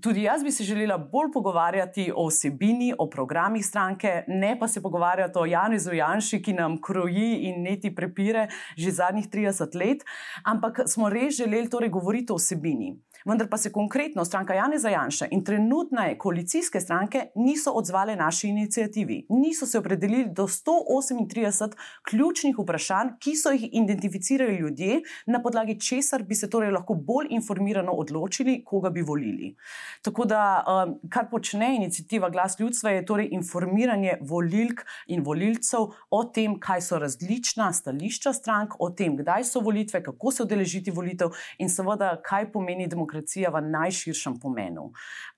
Tudi 0.00 0.22
jaz 0.22 0.42
bi 0.44 0.50
se 0.50 0.64
želela 0.64 0.96
bolj 0.98 1.28
pogovarjati 1.32 2.12
o 2.16 2.26
vsebini, 2.26 2.94
o 2.98 3.10
programih 3.10 3.66
stranke, 3.66 4.24
ne 4.28 4.56
pa 4.58 4.68
se 4.68 4.82
pogovarjati 4.82 5.38
o 5.38 5.44
Janezu 5.46 5.92
Janši, 5.92 6.40
ki 6.42 6.52
nam 6.52 6.80
kroji 6.80 7.36
in 7.48 7.62
neti 7.62 7.94
prepire 7.94 8.48
že 8.76 8.90
zadnjih 8.90 9.28
30 9.28 9.76
let, 9.76 10.04
ampak 10.44 10.80
smo 10.86 11.10
res 11.10 11.36
želeli 11.36 11.70
torej 11.70 11.88
govoriti 11.88 12.32
o 12.32 12.36
vsebini 12.36 12.96
vendar 13.24 13.48
pa 13.48 13.56
se 13.56 13.72
konkretno 13.72 14.24
stranka 14.24 14.54
Jane 14.54 14.78
Zajanša 14.78 15.26
in 15.30 15.44
trenutne 15.44 16.18
koalicijske 16.18 16.80
stranke 16.80 17.26
niso 17.34 17.70
odzvale 17.70 18.16
naši 18.16 18.48
inicijativi. 18.48 19.26
Niso 19.28 19.66
se 19.66 19.78
opredelili 19.78 20.26
do 20.30 20.46
138 20.46 21.72
ključnih 22.10 22.56
vprašanj, 22.58 23.08
ki 23.20 23.36
so 23.36 23.50
jih 23.50 23.68
identificirali 23.72 24.56
ljudje, 24.56 25.00
na 25.26 25.42
podlagi 25.42 25.80
česar 25.80 26.22
bi 26.22 26.34
se 26.34 26.50
torej 26.50 26.70
lahko 26.70 26.94
bolj 26.94 27.26
informirano 27.30 27.92
odločili, 27.92 28.62
koga 28.64 28.90
bi 28.90 29.02
volili. 29.02 29.54
Tako 30.02 30.24
da, 30.24 30.42
um, 30.66 30.94
kar 31.10 31.28
počne 31.30 31.74
inicijativa 31.76 32.30
Glas 32.30 32.58
ljudstva, 32.60 32.90
je 32.90 33.04
torej 33.06 33.28
informiranje 33.32 34.16
volilk 34.20 34.84
in 35.06 35.22
volilcev 35.24 35.92
o 36.10 36.22
tem, 36.24 36.58
kaj 36.60 36.80
so 36.80 36.98
različna 36.98 37.72
stališča 37.72 38.32
strank, 38.32 38.78
o 38.78 38.90
tem, 38.90 39.16
kdaj 39.16 39.44
so 39.44 39.60
volitve, 39.60 40.02
kako 40.02 40.32
se 40.32 40.42
odeležiti 40.42 40.90
volitev 40.90 41.36
in 41.58 41.70
seveda, 41.70 42.14
kaj 42.24 42.50
pomeni 42.52 42.86
demokracija 42.86 43.50
v 43.50 43.62
najširšem 43.70 44.40
pomenu. 44.40 44.90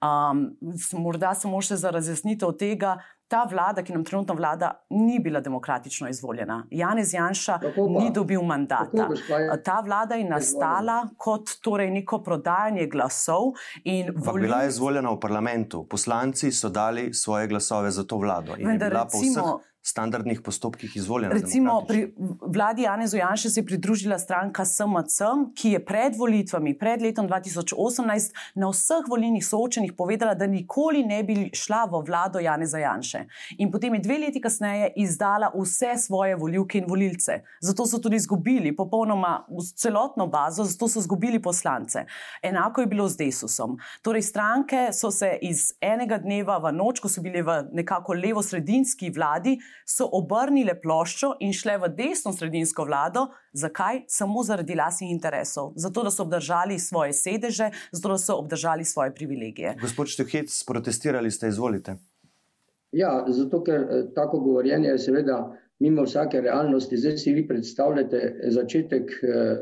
Um, 0.02 0.46
morda 0.92 1.34
samo 1.34 1.60
še 1.62 1.76
za 1.80 1.92
razjasnitev 1.94 2.56
tega. 2.58 2.98
Ta 3.34 3.42
vlada, 3.50 3.82
ki 3.82 3.92
nam 3.92 4.04
trenutno 4.06 4.34
vlada, 4.38 4.68
ni 4.90 5.18
bila 5.18 5.40
demokratično 5.40 6.08
izvoljena. 6.08 6.60
Janez 6.70 7.14
Janša 7.14 7.58
ni 7.98 8.10
dobil 8.14 8.42
mandata. 8.42 9.08
Ta 9.64 9.80
vlada 9.80 10.14
je 10.14 10.28
nastala 10.28 11.00
kot 11.18 11.56
torej 11.62 11.90
neko 11.90 12.20
prodajanje 12.22 12.86
glasov. 12.86 13.56
Volil... 14.14 14.46
Bila 14.46 14.62
je 14.62 14.68
izvoljena 14.68 15.10
v 15.10 15.20
parlamentu. 15.20 15.82
Poslanci 15.90 16.52
so 16.52 16.70
dali 16.70 17.10
svoje 17.14 17.50
glasove 17.50 17.90
za 17.90 18.04
to 18.06 18.16
vlado. 18.22 18.54
Vendar, 18.58 18.92
recimo, 18.92 19.60
standardnih 19.84 20.40
postopkih 20.40 20.96
izvoljena. 20.96 21.34
Recimo 21.34 21.84
pri 21.88 22.14
vladi 22.40 22.82
Janezu 22.82 23.16
Janša 23.16 23.50
se 23.50 23.60
je 23.60 23.66
pridružila 23.66 24.18
stranka 24.18 24.64
SMC, 24.64 25.18
ki 25.54 25.70
je 25.70 25.80
pred 25.84 26.16
volitvami, 26.16 26.72
pred 26.78 27.02
letom 27.02 27.28
2018, 27.28 28.32
na 28.54 28.70
vseh 28.72 29.04
volilnih 29.10 29.44
soočenjih 29.46 29.92
povedala, 29.92 30.34
da 30.34 30.46
nikoli 30.46 31.02
ne 31.04 31.22
bi 31.22 31.50
šla 31.52 31.84
v 31.92 32.00
vlado 32.06 32.40
Janeza 32.40 32.78
Janše. 32.78 33.26
In 33.58 33.70
potem 33.70 33.94
je 33.94 34.00
dve 34.06 34.18
leti 34.18 34.40
kasneje 34.40 34.92
izdala 34.96 35.52
vse 35.52 35.98
svoje 36.06 36.36
voljivke 36.36 36.78
in 36.78 36.88
volilce. 36.88 37.42
Zato 37.60 37.86
so 37.86 38.00
tudi 38.00 38.16
izgubili 38.16 38.76
popolnoma 38.76 39.44
celotno 39.76 40.26
bazo, 40.26 40.64
zato 40.64 40.88
so 40.88 41.04
izgubili 41.04 41.42
poslance. 41.42 42.06
Enako 42.42 42.80
je 42.80 42.86
bilo 42.86 43.08
z 43.08 43.16
Desusom. 43.16 43.76
Torej, 44.02 44.22
stranke 44.22 44.88
so 44.92 45.10
se 45.10 45.36
iz 45.42 45.74
enega 45.80 46.18
dneva 46.18 46.56
v 46.58 46.72
noč, 46.72 47.04
ko 47.04 47.08
so 47.08 47.20
bili 47.20 47.42
v 47.44 47.60
nekako 47.72 48.16
levo-sredinski 48.16 49.12
vladi, 49.12 49.58
so 49.86 50.08
obrnile 50.12 50.76
ploščo 50.80 51.34
in 51.40 51.52
šle 51.52 51.76
v 51.82 51.90
desno-sredinsko 51.98 52.86
vlado. 52.88 53.26
Zakaj? 53.52 54.04
Samo 54.08 54.42
zaradi 54.42 54.74
lasnih 54.74 55.10
interesov. 55.10 55.72
Zato, 55.76 56.02
da 56.02 56.10
so 56.10 56.22
obdržali 56.22 56.78
svoje 56.78 57.12
sedeže, 57.12 57.70
zato, 57.92 58.08
da 58.14 58.18
so 58.18 58.38
obdržali 58.38 58.84
svoje 58.84 59.14
privilegije. 59.14 59.76
Gospod 59.80 60.10
Štehec, 60.12 60.64
protestirali 60.66 61.30
ste, 61.30 61.48
izvolite. 61.48 61.96
Ja, 62.94 63.24
zato, 63.28 63.62
ker 63.64 63.80
eh, 63.80 64.02
tako 64.14 64.40
govorjenje 64.40 64.88
je 64.88 64.98
seveda 65.08 65.38
mimo 65.82 66.04
vsake 66.06 66.40
realnosti. 66.40 66.96
Zdaj 66.96 67.16
si 67.18 67.32
vi 67.34 67.46
predstavljate 67.48 68.50
začetek 68.54 69.10
eh, 69.22 69.56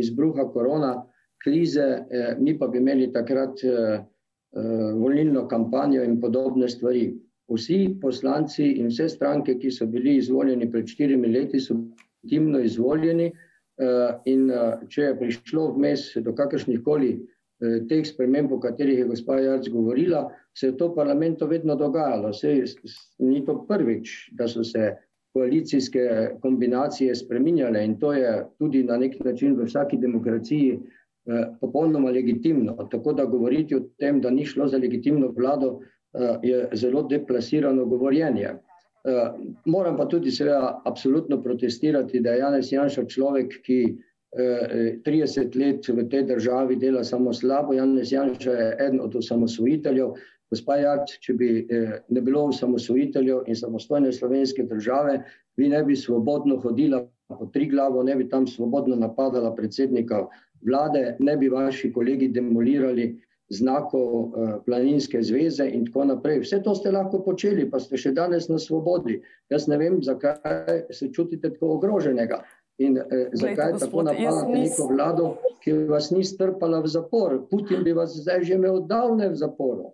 izbruha 0.00 0.48
korona 0.52 0.94
krize, 1.44 1.88
eh, 2.10 2.36
mi 2.40 2.58
pa 2.58 2.68
bi 2.68 2.78
imeli 2.78 3.12
takrat 3.12 3.64
volilno 4.98 5.44
kampanjo 5.48 6.02
in 6.02 6.16
podobne 6.20 6.68
stvari 6.68 7.04
vsi 7.54 7.96
poslanci 8.00 8.76
in 8.78 8.90
vse 8.90 9.08
stranke, 9.08 9.56
ki 9.58 9.70
so 9.70 9.86
bili 9.86 10.16
izvoljeni 10.16 10.70
pred 10.70 10.88
štirimi 10.88 11.28
leti, 11.28 11.60
so 11.60 11.76
timno 12.28 12.60
izvoljeni. 12.60 13.30
Eh, 13.80 14.08
in 14.28 14.50
eh, 14.52 14.80
če 14.92 15.06
je 15.06 15.16
prišlo 15.16 15.70
vmes 15.72 16.02
do 16.20 16.34
kakršnih 16.36 16.82
koli 16.84 17.14
eh, 17.16 17.78
teh 17.88 18.02
sprememb, 18.04 18.52
o 18.52 18.58
katerih 18.60 18.98
je 18.98 19.06
gospa 19.08 19.38
Jarc 19.40 19.70
govorila, 19.72 20.26
se 20.52 20.68
je 20.68 20.76
to 20.76 20.90
parlamentu 20.94 21.48
vedno 21.48 21.78
dogajalo. 21.80 22.34
Sej, 22.36 22.66
ni 23.24 23.40
to 23.46 23.62
prvič, 23.68 24.34
da 24.36 24.48
so 24.48 24.64
se 24.66 24.92
koalicijske 25.32 26.02
kombinacije 26.42 27.14
spreminjale 27.14 27.84
in 27.86 27.96
to 28.02 28.12
je 28.12 28.32
tudi 28.58 28.82
na 28.84 28.98
nek 28.98 29.14
način 29.24 29.54
v 29.56 29.68
vsaki 29.68 29.96
demokraciji 30.02 30.80
popolnoma 31.60 32.10
legitimno. 32.10 32.74
Tako 32.90 33.12
da 33.14 33.28
govoriti 33.30 33.76
o 33.76 33.84
tem, 34.02 34.18
da 34.20 34.32
ni 34.34 34.44
šlo 34.44 34.66
za 34.68 34.80
legitimno 34.82 35.28
vlado, 35.36 35.76
Eh, 35.78 35.98
je 36.42 36.68
zelo 36.74 37.02
deplasirano 37.02 37.84
govorjenje. 37.86 38.50
Eh, 39.04 39.30
moram 39.64 39.96
pa 39.96 40.04
tudi 40.08 40.30
seveda 40.30 40.82
absolutno 40.84 41.42
protestirati, 41.42 42.20
da 42.20 42.30
je 42.30 42.38
Janez 42.38 42.72
Janša 42.72 43.04
človek, 43.08 43.54
ki 43.64 43.96
30 44.36 45.38
eh, 45.40 45.56
let 45.58 45.88
v 45.88 46.04
tej 46.10 46.26
državi 46.28 46.76
dela 46.76 47.04
samo 47.04 47.32
slabo. 47.32 47.72
Janez 47.72 48.12
Janša 48.12 48.52
je 48.52 48.76
eden 48.78 49.00
od 49.00 49.16
osamosvojiteljev. 49.16 50.12
Gospa 50.50 50.76
Jart, 50.76 51.14
če 51.22 51.32
bi 51.38 51.48
ne 52.08 52.20
bilo 52.20 52.48
osamosvojiteljev 52.50 53.44
in 53.46 53.56
samostojne 53.56 54.12
slovenske 54.12 54.64
države, 54.66 55.20
vi 55.56 55.68
ne 55.70 55.84
bi 55.86 55.96
svobodno 55.96 56.56
hodila 56.58 57.04
po 57.28 57.46
tri 57.54 57.68
glavo, 57.70 58.02
ne 58.02 58.16
bi 58.18 58.28
tam 58.28 58.46
svobodno 58.50 58.96
napadala 58.96 59.54
predsednika 59.54 60.24
vlade, 60.66 61.16
ne 61.18 61.36
bi 61.36 61.48
vaši 61.48 61.92
kolegi 61.92 62.28
demolirali 62.28 63.12
znakov 63.50 64.32
planinske 64.66 65.22
zveze 65.22 65.66
in 65.66 65.86
tako 65.86 66.04
naprej. 66.04 66.40
Vse 66.44 66.60
to 66.62 66.74
ste 66.74 66.92
lahko 66.94 67.18
počeli, 67.24 67.66
pa 67.70 67.80
ste 67.82 67.98
še 67.98 68.14
danes 68.14 68.48
na 68.48 68.58
svobodi. 68.62 69.18
Jaz 69.50 69.66
ne 69.66 69.78
vem, 69.78 69.98
zakaj 70.02 70.86
se 70.94 71.10
čutite 71.12 71.50
tako 71.50 71.74
ogroženega. 71.76 72.44
In 72.80 72.96
eh, 72.98 73.28
zakaj 73.32 73.72
Glejte, 73.72 73.84
tako 73.84 74.02
napadate 74.02 74.52
nis... 74.52 74.70
neko 74.70 74.88
vlado, 74.94 75.26
ki 75.64 75.72
vas 75.90 76.10
ni 76.14 76.24
strpala 76.24 76.80
v 76.80 76.88
zapor? 76.88 77.36
Putin 77.50 77.84
bi 77.84 77.92
vas 77.92 78.14
zdaj 78.16 78.46
že 78.48 78.56
imel 78.56 78.80
davne 78.88 79.28
v 79.28 79.36
zaporu. 79.36 79.90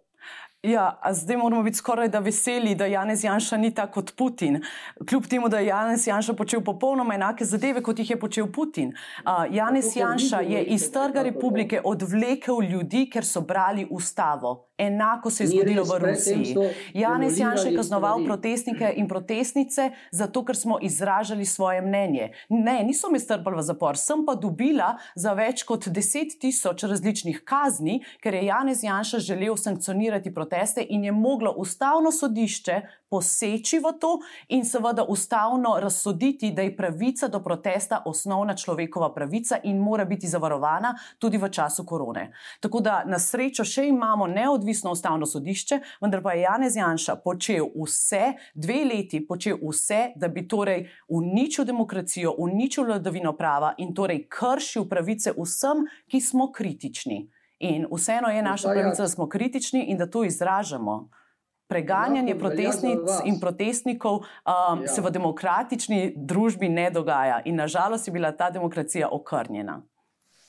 Ja, 0.62 1.00
zdaj 1.12 1.36
moramo 1.36 1.62
biti 1.62 1.76
skoraj 1.76 2.08
da 2.08 2.18
veseli, 2.18 2.75
da 2.75 2.86
Janez 2.86 3.25
Janša 3.25 3.56
ni 3.56 3.75
tako 3.75 3.92
kot 3.92 4.16
Putin. 4.16 4.62
Kljub 5.08 5.26
temu, 5.26 5.48
da 5.48 5.58
je 5.58 5.66
Janez 5.66 6.06
Janša 6.06 6.34
počel 6.34 6.60
popolnoma 6.60 7.14
enake 7.14 7.44
zadeve, 7.44 7.82
kot 7.82 7.98
jih 7.98 8.10
je 8.10 8.20
počel 8.20 8.46
Putin. 8.52 8.88
Uh, 8.88 9.54
Janez 9.54 9.96
Janša 9.96 10.40
je 10.40 10.64
iz 10.64 10.92
trga 10.92 11.22
republike 11.22 11.80
odvlekel 11.84 12.62
ljudi, 12.62 13.10
ker 13.10 13.25
so 13.25 13.40
brali 13.40 13.86
ustavo. 13.90 14.66
Enako 14.78 15.30
se 15.30 15.45
je 15.45 15.49
zgodilo 15.49 15.85
v 15.85 15.99
Rusiji. 15.99 16.56
Janez 16.95 17.38
Janša 17.38 17.68
je 17.68 17.76
kaznoval 17.76 18.25
protestnike 18.25 18.92
in 18.97 19.09
protestnice, 19.09 19.90
zato 20.11 20.45
ker 20.45 20.56
smo 20.56 20.78
izražali 20.83 21.45
svoje 21.45 21.80
mnenje. 21.83 22.30
Ne, 22.49 22.83
niso 22.85 23.11
me 23.11 23.18
strpali 23.18 23.56
v 23.56 23.62
zapor, 23.62 23.97
sem 23.97 24.26
pa 24.26 24.35
dobila 24.35 24.97
za 25.14 25.33
več 25.33 25.64
kot 25.64 25.88
deset 25.88 26.37
tisoč 26.40 26.85
različnih 26.85 27.40
kazni, 27.45 28.02
ker 28.21 28.35
je 28.35 28.45
Janez 28.47 28.85
Janša 28.85 29.18
želel 29.18 29.56
sankcionirati 29.56 30.35
proteste 30.35 30.87
in 30.88 31.04
je 31.04 31.12
moglo 31.12 31.54
ustavno 31.56 32.12
sodišče 32.12 32.80
poseči 33.11 33.78
v 33.78 33.92
to 34.00 34.18
in 34.49 34.64
seveda 34.64 35.04
ustavno 35.09 35.76
razsoditi, 35.80 36.50
da 36.50 36.62
je 36.62 36.76
pravica 36.76 37.28
do 37.28 37.40
protesta 37.40 38.02
osnovna 38.06 38.56
človekova 38.56 39.14
pravica 39.14 39.59
in 39.62 39.78
mora 39.78 40.04
biti 40.04 40.28
zavarovana 40.28 40.95
tudi 41.18 41.38
v 41.38 41.49
času 41.49 41.87
korone. 41.87 42.33
Tako 42.61 42.80
da 42.80 43.02
na 43.06 43.18
srečo 43.18 43.64
še 43.64 43.87
imamo 43.88 44.26
neodvisno 44.66 44.90
ustavno 44.90 45.26
sodišče, 45.26 45.80
vendar 46.00 46.23
pa 46.23 46.32
je 46.32 46.42
Janez 46.42 46.76
Janša 46.76 47.16
počel 47.25 47.66
vse, 47.75 48.35
dve 48.54 48.85
leti 48.85 49.26
počel 49.26 49.58
vse, 49.62 50.12
da 50.16 50.28
bi 50.28 50.49
torej 50.49 50.88
uničil 51.08 51.64
demokracijo, 51.64 52.35
uničil 52.38 52.85
vladavino 52.85 53.32
prava 53.37 53.75
in 53.78 53.94
torej 53.94 54.26
kršil 54.28 54.88
pravice 54.88 55.32
vsem, 55.38 55.87
ki 56.11 56.20
smo 56.20 56.50
kritični. 56.52 57.28
In 57.58 57.87
vseeno 57.92 58.28
je 58.28 58.42
naša 58.42 58.68
pravica, 58.68 59.02
da 59.02 59.08
smo 59.08 59.28
kritični 59.28 59.87
in 59.88 59.99
da 59.99 60.11
to 60.11 60.25
izražamo. 60.25 61.08
Preganjanje 61.68 62.32
ja, 62.32 62.38
protestnic 62.38 63.23
in 63.25 63.40
protestnikov 63.40 64.16
um, 64.16 64.82
ja. 64.82 64.88
se 64.88 65.02
v 65.02 65.11
demokratični 65.11 66.12
družbi 66.16 66.68
ne 66.68 66.90
dogaja, 66.90 67.40
in 67.44 67.56
nažalost 67.56 68.06
je 68.06 68.12
bila 68.12 68.32
ta 68.32 68.50
demokracija 68.50 69.08
okrnjena. 69.11 69.82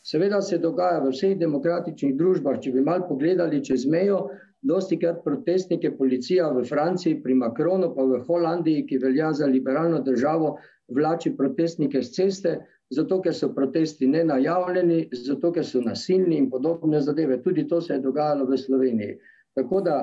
Seveda 0.07 0.41
se 0.41 0.57
dogaja 0.57 1.01
v 1.03 1.11
vseh 1.11 1.33
demokratičnih 1.35 2.13
družbah. 2.15 2.61
Če 2.63 2.71
bi 2.71 2.83
malo 2.83 3.09
pogledali 3.09 3.59
čez 3.59 3.83
mejo, 3.91 4.21
dosti 4.63 4.95
krat 5.01 5.19
protestnike 5.25 5.91
policija 5.97 6.47
v 6.55 6.63
Franciji, 6.69 7.19
pri 7.23 7.35
Makronu, 7.35 7.91
pa 7.95 8.05
v 8.07 8.21
Holandiji, 8.27 8.85
ki 8.87 9.01
velja 9.03 9.33
za 9.35 9.49
liberalno 9.51 9.99
državo, 10.05 10.55
vlači 10.95 11.33
protestnike 11.35 12.01
z 12.01 12.13
ceste, 12.15 12.53
zato 12.95 13.19
ker 13.21 13.35
so 13.35 13.51
protesti 13.55 14.07
nenajavljeni, 14.07 15.09
zato 15.27 15.51
ker 15.51 15.67
so 15.67 15.83
nasilni 15.83 16.39
in 16.39 16.47
podobne 16.49 17.01
zadeve. 17.03 17.41
Tudi 17.43 17.67
to 17.67 17.81
se 17.81 17.97
je 17.97 18.05
dogajalo 18.05 18.47
v 18.47 18.57
Sloveniji. 18.63 19.17
Tako 19.59 19.81
da 19.81 19.97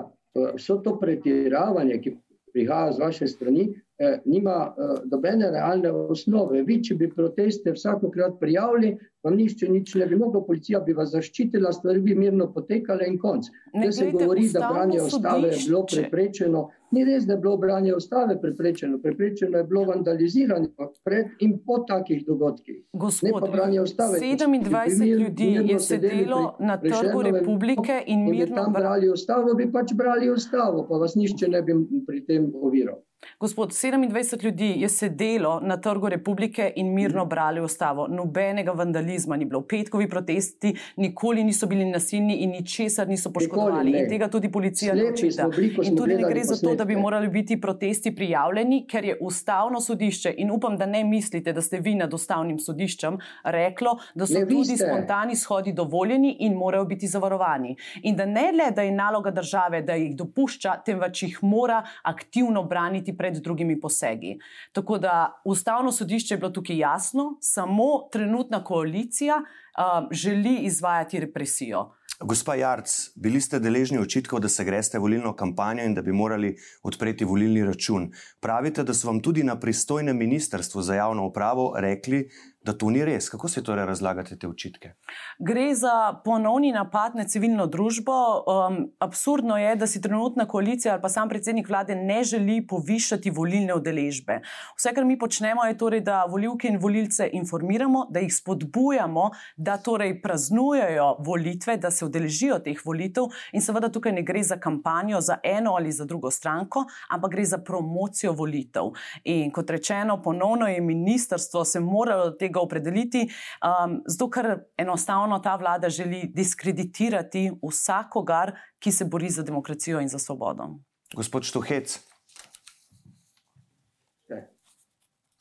vso 0.59 0.83
to 0.85 0.99
pretiravanje, 1.01 2.01
ki 2.05 2.17
prihaja 2.53 2.93
z 2.93 3.01
vaše 3.01 3.27
strani, 3.27 3.71
eh, 3.99 4.19
nima 4.25 4.75
eh, 4.79 4.95
dobene 5.05 5.51
realne 5.51 5.91
osnove. 5.91 6.63
Vi, 6.63 6.81
če 6.85 6.95
bi 6.95 7.11
proteste 7.11 7.73
vsakokrat 7.73 8.39
prijavili, 8.41 8.95
vam 9.25 9.37
nišče 9.37 9.69
nič 9.69 9.95
ne 9.95 10.07
bi 10.07 10.17
moglo, 10.21 10.45
policija 10.45 10.81
bi 10.85 10.93
vas 10.93 11.13
zaščitila, 11.15 11.73
stvari 11.73 12.01
bi 12.05 12.15
mirno 12.15 12.51
potekale 12.53 13.07
in 13.09 13.19
konc. 13.19 13.49
Ne 13.75 13.93
se 13.93 14.11
govori, 14.13 14.49
da 14.53 14.69
branje 14.73 15.03
ustave 15.03 15.53
je 15.53 15.61
bilo 15.67 15.85
preprečeno. 15.93 16.69
Ni 16.95 17.05
res, 17.05 17.25
da 17.27 17.35
je 17.35 17.41
bilo 17.43 17.57
branje 17.59 17.95
ustave 17.95 18.37
preprečeno. 18.41 18.99
Preprečeno 19.03 19.59
je 19.59 19.65
bilo 19.65 19.85
vandaliziranje 19.89 20.69
pred 21.05 21.33
in 21.43 21.57
po 21.67 21.81
takih 21.89 22.23
dogodkih. 22.27 22.85
Gospod, 22.93 23.49
27 23.49 25.07
ljudi 25.19 25.51
je 25.73 25.81
sedelo 25.81 26.57
na 26.61 26.77
trgu 26.81 27.23
republike 27.23 28.03
in 28.07 28.29
mirno. 28.29 28.45
Če 28.45 28.53
bi 28.53 28.61
tam 28.61 28.73
brali 28.77 29.11
ustavo, 29.11 29.55
bi 29.55 29.71
pač 29.73 29.95
brali 29.95 30.31
ustavo, 30.31 30.87
pa 30.89 31.01
vas 31.03 31.17
nišče 31.19 31.49
ne 31.49 31.63
bi 31.63 31.81
pri 32.07 32.23
tem 32.29 32.53
oviral. 32.55 33.01
Gospod, 33.41 33.71
27 33.71 34.45
ljudi 34.45 34.75
je 34.77 34.89
sedelo 34.89 35.61
na 35.61 35.77
trgu 35.81 36.09
republike 36.09 36.73
in 36.77 36.95
mirno 36.95 37.25
brali 37.25 37.61
ustavo. 37.61 38.07
Nobenega 38.09 38.73
vandalizma 38.73 39.37
ni 39.37 39.45
bilo. 39.45 39.61
Petkovi 39.61 40.09
protesti 40.09 40.75
nikoli 40.97 41.45
niso 41.45 41.67
bili 41.67 41.85
nasilni 41.85 42.37
in 42.37 42.51
ničesar 42.51 43.09
niso 43.09 43.33
poškodovali. 43.33 43.91
In 43.91 44.09
tega 44.09 44.29
tudi 44.29 44.53
policija 44.53 44.95
ne 44.95 45.05
očita. 45.13 45.49
In 45.83 45.97
tudi 45.97 46.15
ne 46.15 46.29
gre 46.31 46.45
za 46.45 46.57
to, 46.57 46.75
da 46.75 46.85
bi 46.85 46.97
morali 46.97 47.29
biti 47.29 47.61
protesti 47.61 48.15
prijavljeni, 48.15 48.85
ker 48.91 49.05
je 49.05 49.19
ustavno 49.21 49.81
sodišče 49.81 50.35
in 50.37 50.51
upam, 50.51 50.77
da 50.79 50.87
ne 50.87 51.05
mislite, 51.05 51.53
da 51.53 51.63
ste 51.63 51.81
vi 51.81 51.95
nad 51.95 52.15
ustavnim 52.15 52.59
sodiščem 52.59 53.19
reklo, 53.45 53.99
da 54.15 54.27
so 54.27 54.39
ne, 54.39 54.47
tudi 54.49 54.77
spontani 54.77 55.37
shodi 55.37 55.73
dovoljeni 55.73 56.37
in 56.41 56.55
morajo 56.55 56.85
biti 56.85 57.07
zavarovani. 57.07 57.77
In 58.03 58.17
da 58.17 58.27
ne 58.27 58.53
le, 58.53 58.71
da 58.71 58.83
je 58.83 58.93
naloga 58.93 59.31
države, 59.31 59.83
da 59.83 59.95
jih 59.95 60.17
dopušča, 60.17 60.77
temveč 60.87 61.23
jih 61.23 61.39
mora 61.43 61.83
aktivno 62.03 62.63
braniti 62.63 63.14
pred 63.17 63.37
drugimi 63.43 63.81
posegi. 63.81 64.39
Tako 64.73 64.99
da 64.99 65.43
ustavno 65.45 65.93
sodišče 65.93 66.35
je 66.35 66.39
bilo 66.39 66.51
tukaj 66.51 66.79
jasno, 66.79 67.39
samo 67.41 68.09
trenutna 68.13 68.65
koalicija 68.65 69.37
uh, 69.37 70.09
želi 70.11 70.57
izvajati 70.57 71.21
represijo. 71.21 71.91
Gospa 72.21 72.55
Jarc, 72.55 72.93
bili 73.15 73.41
ste 73.41 73.59
deležni 73.59 73.99
očitkov, 73.99 74.39
da 74.41 74.49
se 74.49 74.65
greste 74.65 74.99
volilno 74.99 75.33
kampanjo 75.37 75.85
in 75.85 75.95
da 75.95 76.03
bi 76.03 76.13
morali 76.13 76.55
odpreti 76.83 77.25
volilni 77.25 77.65
račun. 77.65 78.13
Pravite, 78.41 78.85
da 78.85 78.95
so 78.95 79.09
vam 79.09 79.19
tudi 79.21 79.43
na 79.43 79.59
pristojnem 79.61 80.17
ministrstvu 80.17 80.83
za 80.83 80.95
javno 80.95 81.27
upravo 81.27 81.73
rekli, 81.77 82.29
da 82.65 82.73
to 82.73 82.91
ni 82.91 83.05
res. 83.05 83.29
Kako 83.29 83.49
se 83.49 83.63
torej 83.63 83.85
razlagate 83.87 84.39
te 84.39 84.49
očitke? 84.49 84.95
Gre 85.39 85.75
za 85.75 86.21
ponovni 86.25 86.73
napad 86.73 87.15
na 87.15 87.25
civilno 87.29 87.67
družbo. 87.67 88.15
Um, 88.49 88.79
absurdno 88.99 89.59
je, 89.59 89.75
da 89.77 89.87
si 89.87 90.01
trenutna 90.03 90.47
koalicija 90.49 90.95
ali 90.95 91.03
pa 91.03 91.09
sam 91.09 91.29
predsednik 91.29 91.69
vlade 91.69 91.95
ne 91.95 92.23
želi 92.25 92.67
povišati 92.67 93.31
volilne 93.31 93.75
udeležbe. 93.75 94.41
Vse, 94.77 94.95
kar 94.95 95.05
mi 95.05 95.19
počnemo, 95.19 95.65
je 95.65 95.77
torej, 95.79 96.01
da 96.01 96.25
volivke 96.31 96.69
in 96.69 96.79
volilce 96.81 97.29
informiramo, 97.33 98.07
da 98.11 98.21
jih 98.25 98.35
spodbujamo, 98.35 99.31
da 99.57 99.77
torej 99.77 100.17
praznujejo 100.23 101.17
volitve, 101.21 101.77
da 101.77 101.91
se 101.91 102.05
udeležijo 102.05 102.59
teh 102.65 102.81
volitev. 102.85 103.29
In 103.53 103.63
seveda 103.63 103.93
tukaj 103.93 104.13
ne 104.13 104.23
gre 104.25 104.43
za 104.43 104.57
kampanjo 104.57 105.21
za 105.21 105.39
eno 105.43 105.77
ali 105.77 105.93
za 105.93 106.05
drugo 106.05 106.31
stranko, 106.31 106.87
ampak 107.11 107.37
gre 107.37 107.45
za 107.45 107.59
promocijo 107.59 108.33
volitev. 108.33 108.95
In 109.25 109.53
kot 109.53 109.71
rečeno, 109.71 110.23
ponovno 110.23 110.69
je 110.69 110.81
ministrstvo 110.81 111.65
se 111.65 111.81
moralo 111.81 112.31
tega 112.31 112.54
tega 112.55 112.63
opredeliti, 112.63 113.27
um, 113.63 114.03
zato 114.07 114.31
ker 114.31 114.65
enostavno 114.79 115.39
ta 115.43 115.57
vlada 115.57 115.89
želi 115.89 116.31
diskreditirati 116.33 117.51
vsakogar, 117.63 118.55
ki 118.79 118.93
se 118.93 119.05
bori 119.05 119.31
za 119.31 119.43
demokracijo 119.43 120.01
in 120.01 120.09
za 120.09 120.19
svobodo. 120.19 120.79
Gospod 121.15 121.45
Štuhec. 121.45 121.99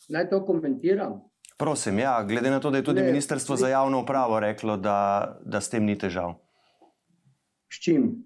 Naj 0.09 0.29
to 0.29 0.45
komentiram. 0.45 1.21
Prosim, 1.57 1.99
ja, 1.99 2.23
glede 2.23 2.49
na 2.51 2.59
to, 2.59 2.71
da 2.71 2.77
je 2.77 2.83
tudi 2.83 3.01
ne, 3.01 3.07
Ministrstvo 3.07 3.55
za 3.55 3.69
javno 3.69 4.01
upravo 4.01 4.39
reklo, 4.39 4.77
da, 4.77 5.39
da 5.45 5.61
s 5.61 5.69
tem 5.69 5.85
ni 5.85 5.95
težav. 5.97 6.33
S 7.71 7.79
čim? 7.79 8.25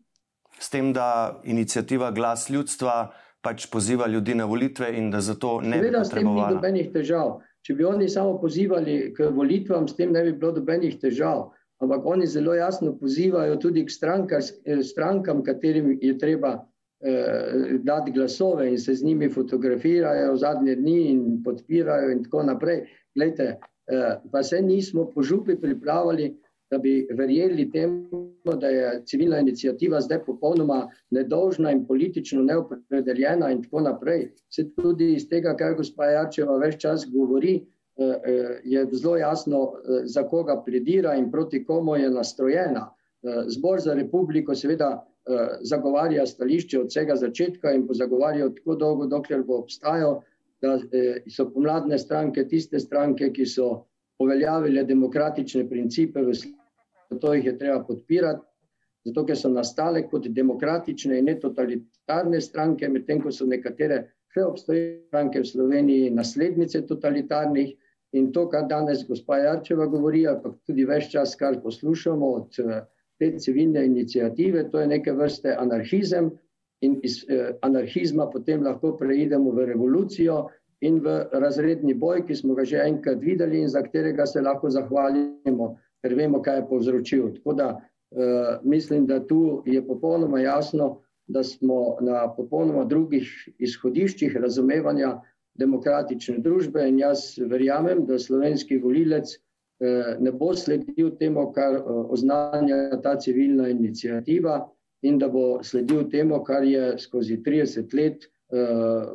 S 0.59 0.69
tem, 0.73 0.89
da 0.93 1.37
inicijativa 1.43 2.09
Glas 2.11 2.49
ljudstva 2.49 3.13
pač 3.41 3.67
poziva 3.69 4.07
ljudi 4.07 4.33
na 4.35 4.45
volitve 4.45 4.89
in 4.97 5.11
da 5.11 5.21
zato 5.21 5.61
ne 5.61 5.77
Seveda, 5.77 5.99
bi 5.99 6.03
potrebovali. 6.03 6.41
S 6.41 6.47
tem 6.47 6.49
ni 6.49 6.55
nobenih 6.55 6.89
težav. 6.93 7.37
Če 7.67 7.75
bi 7.75 7.83
oni 7.83 8.05
samo 8.07 8.37
pozivali 8.39 9.11
k 9.11 9.27
volitvam, 9.35 9.89
s 9.91 9.97
tem 9.97 10.13
ne 10.15 10.21
bi 10.23 10.31
bilo 10.31 10.53
dobenih 10.55 10.93
težav. 11.01 11.49
Ampak 11.83 12.05
oni 12.07 12.25
zelo 12.25 12.53
jasno 12.55 12.93
pozivajo 12.95 13.57
tudi 13.59 13.83
k 13.85 13.91
strankam, 13.91 15.43
katerim 15.43 15.91
je 16.01 16.13
treba 16.17 16.53
eh, 16.57 17.75
dati 17.83 18.13
glasove 18.15 18.69
in 18.71 18.79
se 18.79 18.95
z 18.95 19.03
njimi 19.03 19.29
fotografirajo 19.29 20.37
zadnje 20.39 20.77
dni 20.79 20.97
in 21.11 21.19
podpirajo 21.43 22.15
in 22.15 22.23
tako 22.23 22.45
naprej. 22.47 22.85
Glejte, 23.15 23.49
eh, 23.51 24.15
pa 24.31 24.43
se 24.43 24.61
nismo 24.61 25.09
po 25.11 25.21
župi 25.21 25.59
pripravili 25.61 26.31
da 26.69 26.77
bi 26.77 27.07
verjeli 27.11 27.71
temu, 27.71 28.33
da 28.61 28.67
je 28.67 29.01
civilna 29.05 29.39
inicijativa 29.39 30.01
zdaj 30.01 30.23
popolnoma 30.25 30.89
nedolžna 31.09 31.71
in 31.71 31.85
politično 31.87 32.43
neopredeljena 32.43 33.51
in 33.51 33.63
tako 33.63 33.81
naprej. 33.81 34.31
Se 34.49 34.69
tudi 34.75 35.13
iz 35.13 35.29
tega, 35.29 35.55
kar 35.55 35.75
gospa 35.75 36.11
Jačeva 36.11 36.57
več 36.57 36.79
čas 36.81 37.05
govori, 37.11 37.55
eh, 37.55 38.03
eh, 38.03 38.59
je 38.63 38.85
zelo 38.91 39.17
jasno, 39.17 39.63
eh, 39.73 40.01
za 40.05 40.23
koga 40.23 40.61
predira 40.65 41.15
in 41.15 41.31
proti 41.31 41.65
komu 41.65 41.95
je 41.95 42.09
nastrojena. 42.09 42.93
Zbor 43.47 43.79
za 43.81 43.93
republiko 43.93 44.55
seveda 44.55 45.03
zagovarja 45.61 46.25
stališče 46.25 46.79
od 46.79 46.87
vsega 46.87 47.15
začetka 47.15 47.71
in 47.73 47.87
bo 47.87 47.93
zagovarjal 47.93 48.53
tako 48.55 48.75
dolgo, 48.75 49.05
dokler 49.05 49.41
bo 49.43 49.57
obstajal, 49.57 50.21
da 50.61 50.77
so 51.27 51.49
pomladne 51.49 51.97
stranke 51.97 52.45
tiste 52.47 52.79
stranke, 52.79 53.31
ki 53.33 53.45
so 53.45 53.87
uveljavile 54.19 54.83
demokratične 54.83 55.65
principe 55.69 56.21
v 56.21 56.35
svetu, 56.35 56.56
zato 57.11 57.33
jih 57.33 57.45
je 57.45 57.57
treba 57.57 57.83
podpirati. 57.83 58.43
zato 59.07 59.23
ker 59.25 59.37
so 59.39 59.49
nastale 59.49 60.01
kot 60.11 60.25
demokratične 60.27 61.17
in 61.17 61.25
netotalitarne 61.25 62.41
stranke, 62.41 62.89
medtem 62.91 63.21
ko 63.23 63.31
so 63.31 63.45
nekatere 63.47 64.01
še 64.35 64.43
obstoječe 64.43 65.05
stranke 65.07 65.39
v 65.39 65.47
Sloveniji 65.47 66.09
naslednice 66.11 66.81
totalitarnih. 66.87 67.75
In 68.19 68.31
to, 68.31 68.49
kar 68.51 68.67
danes 68.67 69.05
gospa 69.07 69.37
Jarčeva 69.39 69.87
govori, 69.87 70.25
pa 70.43 70.51
tudi 70.67 70.83
več 70.87 71.07
čas, 71.11 71.35
kar 71.39 71.61
poslušamo 71.63 72.33
od 72.41 72.59
te 73.19 73.31
civilne 73.39 73.85
inicijative, 73.85 74.67
to 74.71 74.79
je 74.79 74.87
neke 74.87 75.13
vrste 75.13 75.55
anarhizem 75.55 76.31
in 76.81 76.99
iz 77.03 77.23
eh, 77.29 77.53
anarhizma 77.61 78.27
potem 78.29 78.63
lahko 78.63 78.93
preidemo 78.97 79.51
v 79.51 79.65
revolucijo 79.65 80.47
in 80.85 80.99
v 81.01 81.23
razredni 81.33 81.95
boj, 81.97 82.21
ki 82.27 82.35
smo 82.35 82.53
ga 82.55 82.65
že 82.65 82.83
enkrat 82.83 83.21
videli 83.21 83.61
in 83.61 83.69
za 83.69 83.81
katerega 83.81 84.25
se 84.25 84.41
lahko 84.41 84.69
zahvalimo, 84.69 85.75
ker 86.01 86.15
vemo, 86.15 86.41
kaj 86.41 86.61
je 86.61 86.67
povzročil. 86.69 87.33
Tako 87.39 87.53
da 87.53 87.67
eh, 87.77 88.59
mislim, 88.63 89.05
da 89.07 89.19
tu 89.27 89.63
je 89.65 89.81
popolnoma 89.87 90.39
jasno, 90.39 91.01
da 91.27 91.43
smo 91.43 91.97
na 92.01 92.27
popolnoma 92.35 92.85
drugih 92.85 93.49
izhodiščih 93.57 94.37
razumevanja 94.39 95.17
demokratične 95.59 96.37
družbe 96.39 96.85
in 96.87 96.99
jaz 96.99 97.33
verjamem, 97.37 98.05
da 98.05 98.19
slovenski 98.19 98.77
volilec 98.77 99.33
eh, 99.33 100.15
ne 100.19 100.31
bo 100.31 100.53
sledil 100.55 101.11
temu, 101.19 101.51
kar 101.53 101.75
eh, 101.75 101.83
oznanja 101.87 103.01
ta 103.03 103.17
civilna 103.19 103.69
inicijativa 103.69 104.61
in 105.01 105.19
da 105.19 105.27
bo 105.29 105.63
sledil 105.63 106.07
temu, 106.09 106.43
kar 106.43 106.63
je 106.63 106.95
skozi 106.97 107.37
30 107.45 107.93
let 107.93 108.23
uh, 108.49 109.13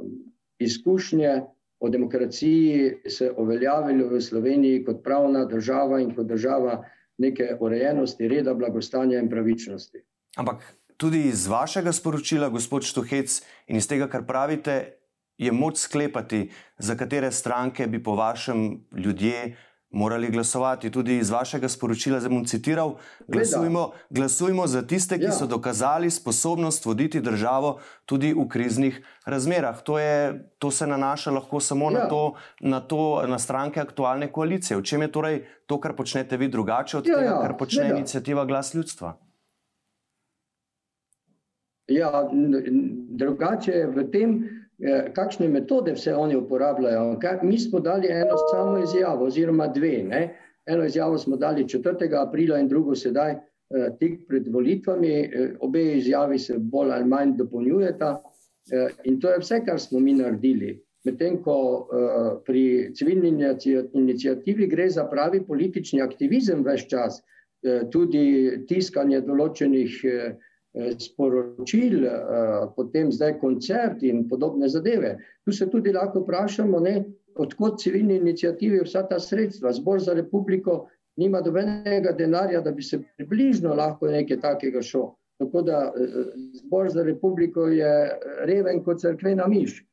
izkušnje 0.62 1.40
o 1.82 1.88
demokraciji 1.90 3.02
se 3.10 3.32
uveljavilo 3.36 4.06
v 4.08 4.20
Sloveniji 4.20 4.84
kot 4.86 5.02
pravna 5.02 5.44
država 5.50 5.98
in 6.00 6.14
kot 6.14 6.26
država 6.30 6.84
neke 7.18 7.56
urejenosti, 7.60 8.28
reda, 8.28 8.54
blagostanja 8.54 9.18
in 9.18 9.30
pravičnosti. 9.30 10.04
Ampak 10.38 10.62
tudi 10.96 11.24
iz 11.28 11.48
vašega 11.50 11.92
sporočila, 11.92 12.48
gospod 12.54 12.86
Štuhec, 12.86 13.40
in 13.66 13.82
iz 13.82 13.88
tega, 13.90 14.06
kar 14.08 14.22
pravite, 14.26 14.94
je 15.38 15.52
moč 15.52 15.82
sklepati, 15.82 16.44
za 16.78 16.94
katere 16.94 17.32
stranke 17.32 17.86
bi 17.86 18.02
po 18.02 18.14
vašem 18.14 18.84
ljudje 18.96 19.56
morali 19.92 20.30
glasovati. 20.30 20.90
Tudi 20.90 21.16
iz 21.16 21.30
vašega 21.30 21.68
sporočila, 21.68 22.20
zdaj 22.20 22.30
bom 22.30 22.44
citiral: 22.44 22.94
glasujmo, 23.28 23.90
glasujmo 24.10 24.66
za 24.66 24.82
tiste, 24.86 25.18
ki 25.18 25.24
ja. 25.24 25.32
so 25.32 25.46
dokazali 25.46 26.10
sposobnost 26.10 26.86
voditi 26.86 27.20
državo 27.20 27.78
tudi 28.06 28.32
v 28.32 28.48
kriznih 28.48 29.02
razmerah. 29.26 29.82
To, 29.82 29.98
je, 29.98 30.48
to 30.58 30.70
se 30.70 30.86
nanaša 30.86 31.30
lahko 31.30 31.60
samo 31.60 31.90
ja. 31.90 31.98
na, 31.98 32.08
to, 32.08 32.34
na, 32.60 32.80
to, 32.80 33.22
na 33.26 33.38
stranke 33.38 33.80
aktualne 33.80 34.32
koalicije. 34.32 34.76
V 34.76 34.82
čem 34.82 35.02
je 35.02 35.12
torej 35.12 35.44
to, 35.66 35.80
kar 35.80 35.96
počnete 35.96 36.36
vi, 36.36 36.48
drugače 36.48 36.98
od 36.98 37.06
ja, 37.06 37.18
tega, 37.18 37.30
ja. 37.30 37.42
kar 37.42 37.56
počne 37.58 37.84
Gleda. 37.84 37.98
inicijativa 37.98 38.44
Glas 38.44 38.74
ljudstva? 38.74 39.16
Ja, 41.88 42.28
drugače 43.18 43.72
je 43.72 43.86
v 43.86 44.10
tem, 44.10 44.36
Eh, 44.40 44.61
kakšne 45.14 45.48
metode 45.48 45.92
vse 45.94 46.14
oni 46.14 46.36
uporabljajo. 46.36 47.18
Mi 47.42 47.58
smo 47.58 47.80
dali 47.80 48.08
eno 48.10 48.36
samo 48.50 48.78
izjavo, 48.82 49.24
oziroma 49.24 49.66
dve. 49.68 50.02
Ne? 50.02 50.22
Eno 50.66 50.84
izjavo 50.84 51.18
smo 51.18 51.36
dali 51.36 51.64
4. 51.64 52.26
aprila 52.26 52.58
in 52.58 52.68
drugo 52.68 52.94
sedaj, 52.94 53.32
eh, 53.32 53.88
tik 53.98 54.28
pred 54.28 54.48
volitvami. 54.48 55.12
Eh, 55.20 55.54
obe 55.60 55.82
izjavi 55.96 56.38
se 56.38 56.58
bolj 56.58 56.92
ali 56.92 57.04
manj 57.04 57.36
dopolnjujeta. 57.36 58.22
In 59.04 59.20
to 59.20 59.30
je 59.30 59.38
vse, 59.38 59.64
kar 59.66 59.80
smo 59.80 60.00
mi 60.00 60.12
naredili. 60.14 60.82
Medtem 61.04 61.40
ko 61.42 61.88
pri 62.46 62.92
civilni 62.94 63.32
inicijativi 63.92 64.66
gre 64.66 64.86
za 64.88 65.04
pravi 65.10 65.40
politični 65.46 66.00
aktivizem, 66.00 66.62
več 66.62 66.86
čas, 66.86 67.18
tudi 67.90 68.62
tiskanje 68.68 69.20
določenih 69.26 69.98
Eh, 70.04 70.36
sporočil, 70.98 72.04
eh, 72.04 72.12
potem 72.76 73.12
zdaj 73.12 73.38
koncert 73.40 74.02
in 74.02 74.28
podobne 74.28 74.68
zadeve. 74.68 75.18
Tu 75.44 75.52
se 75.52 75.66
tudi 75.70 75.92
lahko 75.92 76.20
vprašamo, 76.20 76.80
odkot 77.36 77.80
civilni 77.80 78.16
inicijativi 78.16 78.80
vsa 78.84 79.06
ta 79.08 79.20
sredstva. 79.20 79.72
Zbor 79.72 80.00
za 80.00 80.14
republiko 80.14 80.88
nima 81.16 81.40
dobenega 81.40 82.12
denarja, 82.12 82.60
da 82.60 82.72
bi 82.72 82.82
se 82.82 83.02
približno 83.16 83.74
lahko 83.74 84.06
nekaj 84.06 84.40
takega 84.40 84.82
šlo. 84.82 85.16
Tako 85.38 85.62
da 85.62 85.92
eh, 85.92 86.08
zbor 86.64 86.90
za 86.90 87.02
republiko 87.02 87.66
je 87.68 88.18
reven 88.44 88.82
kot 88.84 89.00
crkvena 89.00 89.46
miš. 89.46 89.84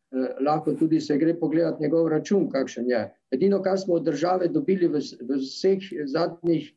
Lahko 0.42 0.74
tudi 0.74 1.00
se 1.00 1.18
gre 1.18 1.36
pogledati 1.40 1.84
njegov 1.84 2.08
račun, 2.08 2.48
kakšen 2.50 2.88
je. 2.90 3.04
Edino, 3.32 3.62
kar 3.62 3.78
smo 3.78 3.94
od 3.94 4.04
države 4.04 4.48
dobili 4.48 4.88
v, 4.88 5.02
v 5.22 5.38
vseh 5.38 5.86
zadnjih 6.06 6.72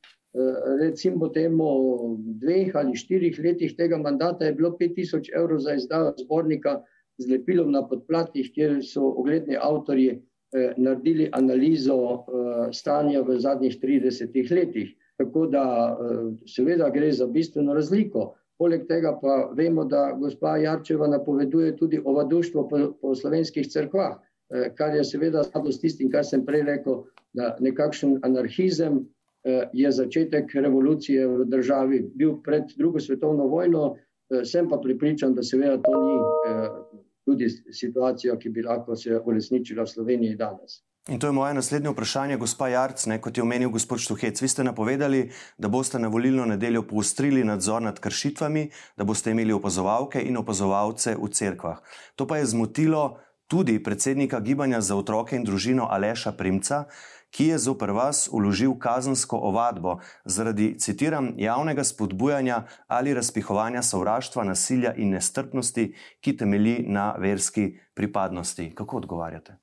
recimo 0.81 1.29
temu 1.29 1.69
dveh 2.41 2.73
ali 2.75 2.97
štirih 2.97 3.37
letih 3.45 3.77
tega 3.77 3.99
mandata 3.99 4.47
je 4.47 4.55
bilo 4.57 4.71
5000 4.81 5.29
evrov 5.37 5.59
za 5.61 5.75
izdajo 5.75 6.15
zbornika 6.25 6.81
z 7.19 7.31
lepilom 7.31 7.73
na 7.73 7.83
podplatih, 7.89 8.51
kjer 8.55 8.81
so 8.85 9.13
ogledni 9.21 9.57
avtorji 9.61 10.11
eh, 10.13 10.73
naredili 10.77 11.29
analizo 11.33 11.99
eh, 12.03 12.73
stanja 12.73 13.23
v 13.23 13.39
zadnjih 13.41 13.77
30 13.83 14.55
letih. 14.55 14.95
Tako 15.21 15.47
da 15.47 15.65
eh, 15.93 16.33
seveda 16.47 16.89
gre 16.91 17.13
za 17.13 17.27
bistveno 17.27 17.75
razliko. 17.75 18.33
Poleg 18.59 18.87
tega 18.89 19.17
pa 19.21 19.51
vemo, 19.57 19.85
da 19.85 20.13
gospa 20.19 20.57
Jarčeva 20.57 21.09
napoveduje 21.09 21.77
tudi 21.77 22.01
ovaduštvo 22.05 22.69
po, 22.69 22.79
po 23.01 23.15
slovenskih 23.15 23.67
crkvah, 23.69 24.21
kar 24.77 24.95
je 24.95 25.05
seveda 25.05 25.43
s 25.43 25.81
tistim, 25.81 26.11
kar 26.13 26.25
sem 26.25 26.45
prej 26.47 26.63
rekel, 26.63 27.01
da 27.35 27.57
nekakšen 27.61 28.21
anarhizem, 28.23 29.01
Eh, 29.01 29.22
je 29.73 29.93
začetek 29.93 30.55
revolucije 30.55 31.27
v 31.27 31.45
državi 31.45 32.03
bil 32.15 32.37
pred 32.43 32.63
drugo 32.77 33.01
svetovno 33.01 33.47
vojno, 33.47 33.97
eh, 34.31 34.45
sem 34.45 34.69
pa 34.69 34.79
pripričan, 34.83 35.35
da 35.35 35.43
seveda 35.43 35.83
to 35.83 36.05
ni 36.05 36.17
eh, 36.17 36.69
tudi 37.25 37.49
situacija, 37.73 38.39
ki 38.39 38.49
bi 38.49 38.63
lahko 38.63 38.97
se 38.97 39.21
uresničila 39.25 39.83
v 39.83 39.89
Sloveniji 39.89 40.37
danes. 40.37 40.83
In 41.09 41.19
to 41.19 41.27
je 41.27 41.33
moje 41.33 41.55
naslednje 41.55 41.91
vprašanje, 41.91 42.37
gospa 42.37 42.69
Jarc, 42.69 43.07
ne, 43.07 43.19
kot 43.21 43.37
je 43.37 43.43
omenil 43.43 43.71
gospod 43.75 43.99
Štuhec. 43.99 44.43
Vi 44.43 44.49
ste 44.49 44.63
napovedali, 44.65 45.31
da 45.59 45.69
boste 45.69 45.99
na 45.99 46.09
volilno 46.09 46.45
nedeljo 46.47 46.85
poostrili 46.87 47.43
nadzor 47.45 47.83
nad 47.83 47.99
kršitvami, 48.01 48.69
da 48.97 49.05
boste 49.05 49.31
imeli 49.31 49.53
opazovalke 49.53 50.23
in 50.23 50.39
opazovalce 50.39 51.17
v 51.19 51.29
cerkvah. 51.29 51.83
To 52.15 52.27
pa 52.27 52.39
je 52.39 52.47
zmotilo 52.47 53.19
tudi 53.51 53.83
predsednika 53.83 54.41
Gibanja 54.41 54.81
za 54.81 54.97
otroke 54.97 55.37
in 55.37 55.45
družino 55.45 55.89
Aleša 55.91 56.33
Primca, 56.33 56.85
ki 57.33 57.47
je 57.49 57.59
zoper 57.59 57.91
vas 57.97 58.29
uložil 58.33 58.77
kazensko 58.79 59.41
ovadbo 59.49 59.97
zaradi, 60.25 60.75
citiram, 60.79 61.33
javnega 61.41 61.85
spodbujanja 61.85 62.63
ali 62.87 63.15
razpihovanja 63.15 63.83
sovraštva, 63.83 64.45
nasilja 64.45 64.95
in 64.95 65.17
nestrpnosti, 65.17 65.95
ki 66.21 66.37
temelji 66.37 66.85
na 66.89 67.15
verski 67.19 67.73
pripadnosti. 67.95 68.73
Kako 68.75 68.97
odgovarjate? 68.97 69.62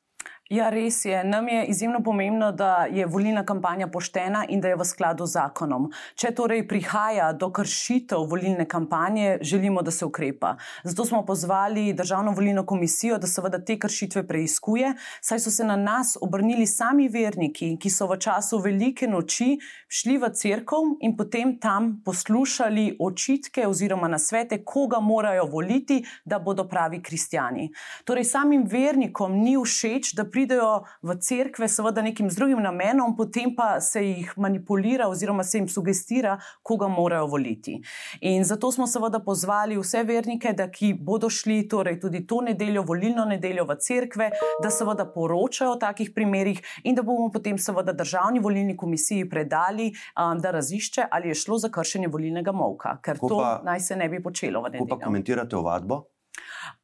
Ja, 0.50 0.72
res 0.74 1.06
je. 1.06 1.24
Nam 1.24 1.48
je 1.48 1.66
izjemno 1.66 2.00
pomembno, 2.04 2.52
da 2.52 2.88
je 2.92 3.06
volilna 3.06 3.44
kampanja 3.46 3.88
poštena 3.88 4.46
in 4.50 4.62
da 4.62 4.72
je 4.72 4.76
v 4.76 4.86
skladu 4.86 5.28
z 5.30 5.36
zakonom. 5.38 5.84
Če 6.18 6.32
torej 6.34 6.64
prihaja 6.68 7.28
do 7.38 7.52
kršitev 7.54 8.24
volilne 8.26 8.66
kampanje, 8.66 9.38
želimo, 9.46 9.84
da 9.86 9.92
se 9.94 10.08
ukrepa. 10.10 10.56
Zato 10.84 11.06
smo 11.06 11.22
pozvali 11.26 11.94
Državno 11.94 12.32
volilno 12.32 12.64
komisijo, 12.66 13.20
da 13.22 13.28
seveda 13.28 13.60
te 13.66 13.76
kršitve 13.80 14.24
preizkuje, 14.28 14.96
saj 15.22 15.40
so 15.40 15.54
se 15.54 15.68
na 15.70 15.76
nas 15.76 16.16
obrnili 16.22 16.66
sami 16.66 17.06
verniki, 17.14 17.76
ki 17.78 17.90
so 17.94 18.10
v 18.10 18.18
času 18.18 18.58
velike 18.58 19.08
noči 19.08 19.60
šli 19.88 20.18
v 20.18 20.32
crkv 20.34 20.98
in 21.06 21.14
potem 21.18 21.60
tam 21.62 22.02
poslušali 22.06 22.96
očitke 23.00 23.68
oziroma 23.68 24.10
nasvete, 24.10 24.64
koga 24.66 24.98
morajo 25.00 25.46
voliti, 25.46 26.02
da 26.26 26.40
bodo 26.40 26.66
pravi 26.66 27.04
kristijani. 27.06 27.70
Torej, 28.04 28.26
samim 28.34 28.66
vernikom 28.66 29.38
ni 29.46 29.54
všeč, 29.54 30.16
da 30.18 30.26
prihajajo 30.26 30.38
pridejo 30.39 30.84
v 31.04 31.17
cerkve, 31.19 31.67
seveda 31.67 32.02
nekim 32.02 32.30
drugim 32.32 32.62
namenom, 32.63 33.15
potem 33.17 33.52
pa 33.56 33.82
se 33.84 33.99
jih 34.06 34.32
manipulira 34.38 35.10
oziroma 35.12 35.43
se 35.43 35.58
jim 35.58 35.67
sugestira, 35.67 36.38
koga 36.63 36.88
morajo 36.88 37.28
voliti. 37.28 37.75
In 38.21 38.45
zato 38.47 38.71
smo 38.71 38.88
seveda 38.88 39.19
pozvali 39.19 39.78
vse 39.78 40.04
vernike, 40.08 40.54
da 40.56 40.69
ki 40.71 40.93
bodo 40.93 41.30
šli 41.30 41.65
torej 41.67 41.99
tudi 41.99 42.23
to 42.28 42.39
nedeljo, 42.45 42.86
volilno 42.88 43.25
nedeljo 43.28 43.65
v 43.67 43.75
cerkve, 43.84 44.30
da 44.63 44.71
seveda 44.71 45.06
poročajo 45.12 45.73
o 45.75 45.80
takih 45.82 46.13
primerih 46.15 46.62
in 46.84 46.95
da 46.95 47.04
bomo 47.04 47.28
potem 47.34 47.58
seveda 47.60 47.93
državni 47.93 48.39
volilni 48.39 48.78
komisiji 48.78 49.28
predali, 49.30 49.89
um, 50.15 50.39
da 50.39 50.54
razišče, 50.56 51.10
ali 51.12 51.34
je 51.34 51.36
šlo 51.36 51.60
za 51.60 51.69
kršenje 51.69 52.08
volilnega 52.08 52.56
molka, 52.56 52.95
ker 53.04 53.19
ko 53.19 53.28
to 53.28 53.41
pa, 53.43 53.52
naj 53.65 53.84
se 53.89 53.99
ne 53.99 54.08
bi 54.10 54.23
počelo 54.23 54.63
v 54.63 54.71
nedeljo. 54.71 54.88
Kako 54.88 54.99
pa 54.99 55.06
komentirate 55.06 55.60
ovadbo? 55.60 56.04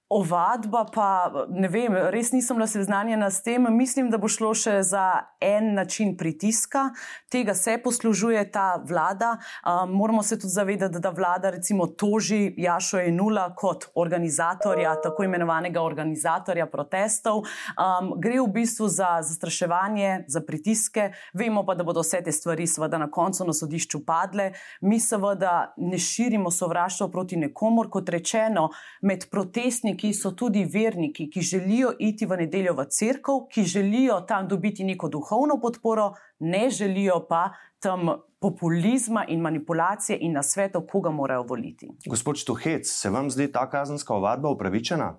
Ovadba, 0.10 0.86
pa 0.94 1.32
ne 1.50 1.66
vem, 1.66 1.96
res 2.14 2.30
nisem 2.30 2.60
bila 2.60 2.68
seznanjena 2.70 3.26
s 3.34 3.42
tem. 3.42 3.66
Mislim, 3.74 4.12
da 4.14 4.20
bo 4.22 4.30
šlo 4.30 4.52
še 4.54 4.84
za 4.86 5.02
en 5.42 5.72
način 5.74 6.12
pritiska, 6.18 6.92
tega 7.34 7.56
se 7.58 7.80
poslužuje 7.82 8.44
ta 8.54 8.76
vlada. 8.86 9.32
Um, 9.66 9.96
moramo 9.98 10.22
se 10.24 10.38
tudi 10.38 10.54
zavedati, 10.54 11.02
da 11.02 11.10
vlada 11.10 11.50
recimo 11.50 11.88
toži 11.88 12.54
Jašo 12.58 13.00
Enula 13.02 13.48
kot 13.58 13.88
organizatorja, 13.96 14.94
tako 15.02 15.26
imenovanega 15.26 15.82
organizatorja 15.82 16.70
protestov. 16.70 17.42
Um, 17.74 18.14
gre 18.22 18.38
v 18.44 18.46
bistvu 18.60 18.92
za 18.94 19.10
zastraševanje, 19.26 20.28
za 20.30 20.44
pritiske. 20.46 21.08
Vemo 21.34 21.66
pa, 21.66 21.74
da 21.74 21.84
bodo 21.84 22.06
vse 22.06 22.22
te 22.22 22.32
stvari 22.32 22.70
seveda 22.70 23.02
na 23.02 23.10
koncu 23.10 23.50
na 23.50 23.58
sodišču 23.58 24.04
padle. 24.06 24.52
Mi 24.86 25.02
seveda 25.02 25.74
ne 25.82 25.98
širimo 25.98 26.54
sovraštva 26.54 27.10
proti 27.10 27.42
nekomor, 27.42 27.90
kot 27.90 28.14
rečeno, 28.14 28.70
med 29.02 29.26
protestniki 29.34 29.95
ki 29.98 30.14
so 30.14 30.32
tudi 30.32 30.66
verniki, 30.66 31.30
ki 31.30 31.42
želijo 31.42 31.94
iti 32.00 32.26
v 32.26 32.38
nedeljo 32.38 32.74
v 32.74 32.86
crkvu, 32.90 33.48
ki 33.52 33.64
želijo 33.64 34.22
tam 34.28 34.48
dobiti 34.48 34.84
neko 34.84 35.10
duhovno 35.10 35.60
podporo, 35.62 36.14
ne 36.40 36.70
želijo 36.70 37.26
pa 37.30 37.50
tam 37.80 38.10
populizma 38.40 39.26
in 39.28 39.42
manipulacije 39.42 40.18
in 40.22 40.34
na 40.34 40.44
svetu, 40.44 40.82
koga 40.88 41.12
morajo 41.12 41.44
voliti. 41.44 41.90
Gospod 42.10 42.36
Štuhec, 42.36 42.88
se 42.88 43.10
vam 43.10 43.30
zdi 43.30 43.52
ta 43.52 43.70
kazenska 43.70 44.14
ovadba 44.14 44.50
upravičena? 44.50 45.16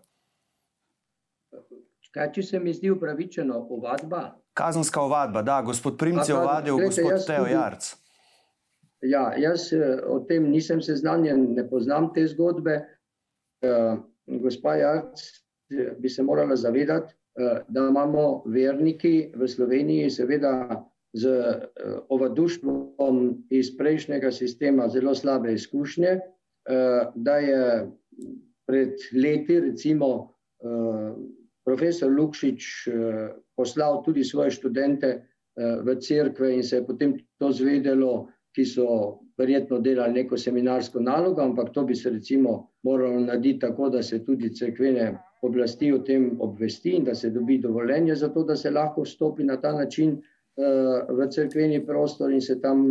Kaj, 2.17 2.31
če 2.33 2.43
se 2.43 2.59
mi 2.61 2.73
zdi 2.73 2.91
upravičena 2.91 3.59
ovadba? 3.59 4.39
Kazenska 4.57 5.03
ovadba, 5.05 5.43
da, 5.43 5.61
gospod 5.63 5.99
Primc 5.99 6.29
je 6.29 6.35
ovadil 6.35 6.79
gospod 6.81 7.27
Teo 7.27 7.45
Jarc. 7.47 7.93
Ja, 9.05 9.35
jaz 9.37 9.69
eh, 9.77 10.01
o 10.09 10.23
tem 10.25 10.49
nisem 10.51 10.81
seznanjen, 10.83 11.51
ne 11.55 11.67
poznam 11.69 12.09
te 12.15 12.25
zgodbe. 12.27 12.79
Uh, 13.65 14.01
gospa 14.27 14.77
Jarc 14.77 15.23
bi 15.99 16.09
se 16.09 16.23
morala 16.23 16.57
zavedati, 16.57 17.15
eh, 17.39 17.61
da 17.69 17.81
imamo 17.81 18.43
verniki 18.47 19.33
v 19.35 19.49
Sloveniji, 19.49 20.11
seveda 20.11 20.85
z 21.13 21.27
eh, 21.27 21.67
ovaduštvom 22.09 23.47
iz 23.51 23.77
prejšnjega 23.77 24.31
sistema, 24.33 24.89
zelo 24.89 25.15
slabe 25.15 25.53
izkušnje, 25.55 26.09
eh, 26.09 27.07
da 27.15 27.37
je 27.37 27.91
pred 28.67 28.95
leti, 29.13 29.61
recimo, 29.61 30.33
profesor 31.65 32.11
Lukšič 32.11 32.89
poslal 33.55 34.01
tudi 34.03 34.25
svoje 34.25 34.51
študente 34.51 35.11
v 35.57 35.95
cerkve 36.01 36.49
in 36.57 36.65
se 36.65 36.77
je 36.77 36.87
potem 36.87 37.13
to 37.39 37.53
zvedelo, 37.53 38.27
ki 38.57 38.65
so 38.65 38.87
verjetno 39.39 39.79
delali 39.85 40.23
neko 40.23 40.37
seminarsko 40.41 41.01
nalogo, 41.05 41.43
ampak 41.45 41.73
to 41.75 41.85
bi 41.85 41.95
se 41.95 42.11
recimo 42.11 42.57
moralo 42.89 43.21
narediti 43.21 43.59
tako, 43.67 43.91
da 43.93 44.03
se 44.03 44.23
tudi 44.25 44.49
crkvene 44.55 45.11
oblasti 45.43 45.93
o 45.93 45.99
tem 45.99 46.31
obvesti 46.41 46.95
in 46.97 47.05
da 47.05 47.15
se 47.15 47.31
dobi 47.31 47.59
dovoljenje 47.59 48.15
za 48.15 48.29
to, 48.33 48.45
da 48.45 48.57
se 48.57 48.71
lahko 48.71 49.03
vstopi 49.05 49.45
na 49.45 49.59
ta 49.61 49.73
način 49.73 50.15
uh, 50.17 51.19
v 51.19 51.29
crkveni 51.31 51.83
prostor 51.87 52.33
in 52.33 52.41
se 52.41 52.61
tam 52.61 52.87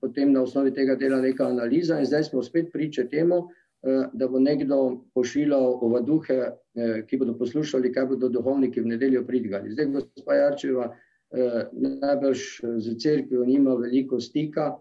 potem 0.00 0.32
na 0.32 0.42
osnovi 0.42 0.74
tega 0.74 0.94
dela 0.94 1.18
neka 1.20 1.48
analiza. 1.48 1.98
In 1.98 2.06
zdaj 2.06 2.28
smo 2.30 2.42
spet 2.42 2.70
priče 2.72 3.08
temu, 3.08 3.38
uh, 3.38 4.04
da 4.12 4.28
bo 4.28 4.38
nekdo 4.38 4.78
pošiljal 5.14 5.74
ovaduhe, 5.88 6.38
uh, 6.46 7.00
ki 7.06 7.18
bodo 7.18 7.34
poslušali, 7.38 7.90
kaj 7.92 8.06
bodo 8.14 8.28
duhovniki 8.28 8.80
v 8.80 8.94
nedeljo 8.94 9.24
pridigali. 9.26 9.74
Zdaj, 9.74 9.90
gospod 9.96 10.36
Jarčeva, 10.36 10.92
najbrž 11.30 12.40
z 12.82 12.94
crkvijo 12.98 13.44
nima 13.46 13.74
veliko 13.78 14.18
stika. 14.20 14.72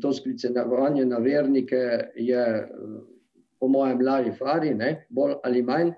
To 0.00 0.12
sklicevanje 0.12 1.04
na 1.06 1.18
vernike 1.18 2.10
je 2.14 2.68
po 3.60 3.68
mojem, 3.68 4.00
lažje 4.06 4.32
fari, 4.32 4.74
ne, 4.74 5.06
bolj 5.10 5.34
ali 5.44 5.62
manj. 5.62 5.92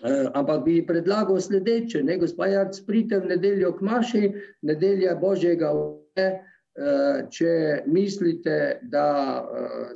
Uh, 0.00 0.30
ampak 0.34 0.64
bi 0.64 0.80
predlagal 0.86 1.40
sledeče, 1.40 2.02
ne, 2.02 2.16
gospod 2.18 2.52
Jarc, 2.52 2.78
pridite 2.86 3.18
v 3.20 3.32
nedeljo 3.34 3.72
k 3.76 3.84
maši, 3.84 4.22
nedelja 4.62 5.16
Božjega 5.18 5.72
vse. 5.74 6.30
Če 7.34 7.82
mislite, 7.90 8.78
da 8.88 9.42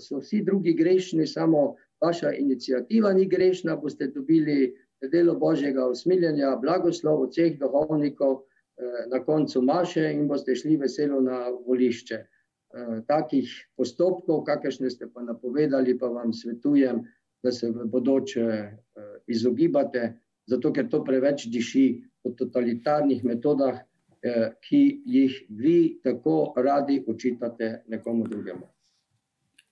so 0.02 0.18
vsi 0.18 0.42
drugi 0.44 0.74
grešni, 0.74 1.24
samo 1.26 1.76
vaša 2.02 2.32
inicijativa 2.34 3.12
ni 3.14 3.24
grešna, 3.30 3.76
boste 3.80 4.10
dobili 4.12 4.74
delo 5.12 5.36
Božjega 5.38 5.86
usmiljenja, 5.88 6.56
blagoslov 6.60 7.22
od 7.22 7.30
vseh 7.32 7.56
duhovnikov 7.60 8.34
uh, 8.34 8.44
na 9.08 9.22
koncu 9.24 9.62
maše 9.62 10.04
in 10.12 10.28
boste 10.28 10.54
šli 10.54 10.76
veselo 10.76 11.20
na 11.20 11.48
volišče. 11.66 12.18
Eh, 12.74 13.06
takih 13.06 13.46
postopkov, 13.78 14.42
kakršne 14.42 14.90
ste 14.90 15.06
pa 15.06 15.22
napovedali, 15.22 15.94
pa 15.94 16.10
vam 16.10 16.34
svetujem, 16.34 17.06
da 17.38 17.52
se 17.54 17.70
v 17.70 17.86
bodoče 17.86 18.42
eh, 18.50 18.74
izogibate, 19.30 20.18
zato 20.42 20.72
ker 20.74 20.90
to 20.90 21.04
preveč 21.06 21.46
diši 21.54 22.02
po 22.18 22.34
totalitarnih 22.34 23.22
metodah, 23.22 23.78
eh, 23.78 24.58
ki 24.58 24.82
jih 25.06 25.38
vi 25.54 26.02
tako 26.02 26.50
radi 26.58 26.98
očitate 27.06 27.86
nekomu 27.86 28.26
drugemu. 28.26 28.66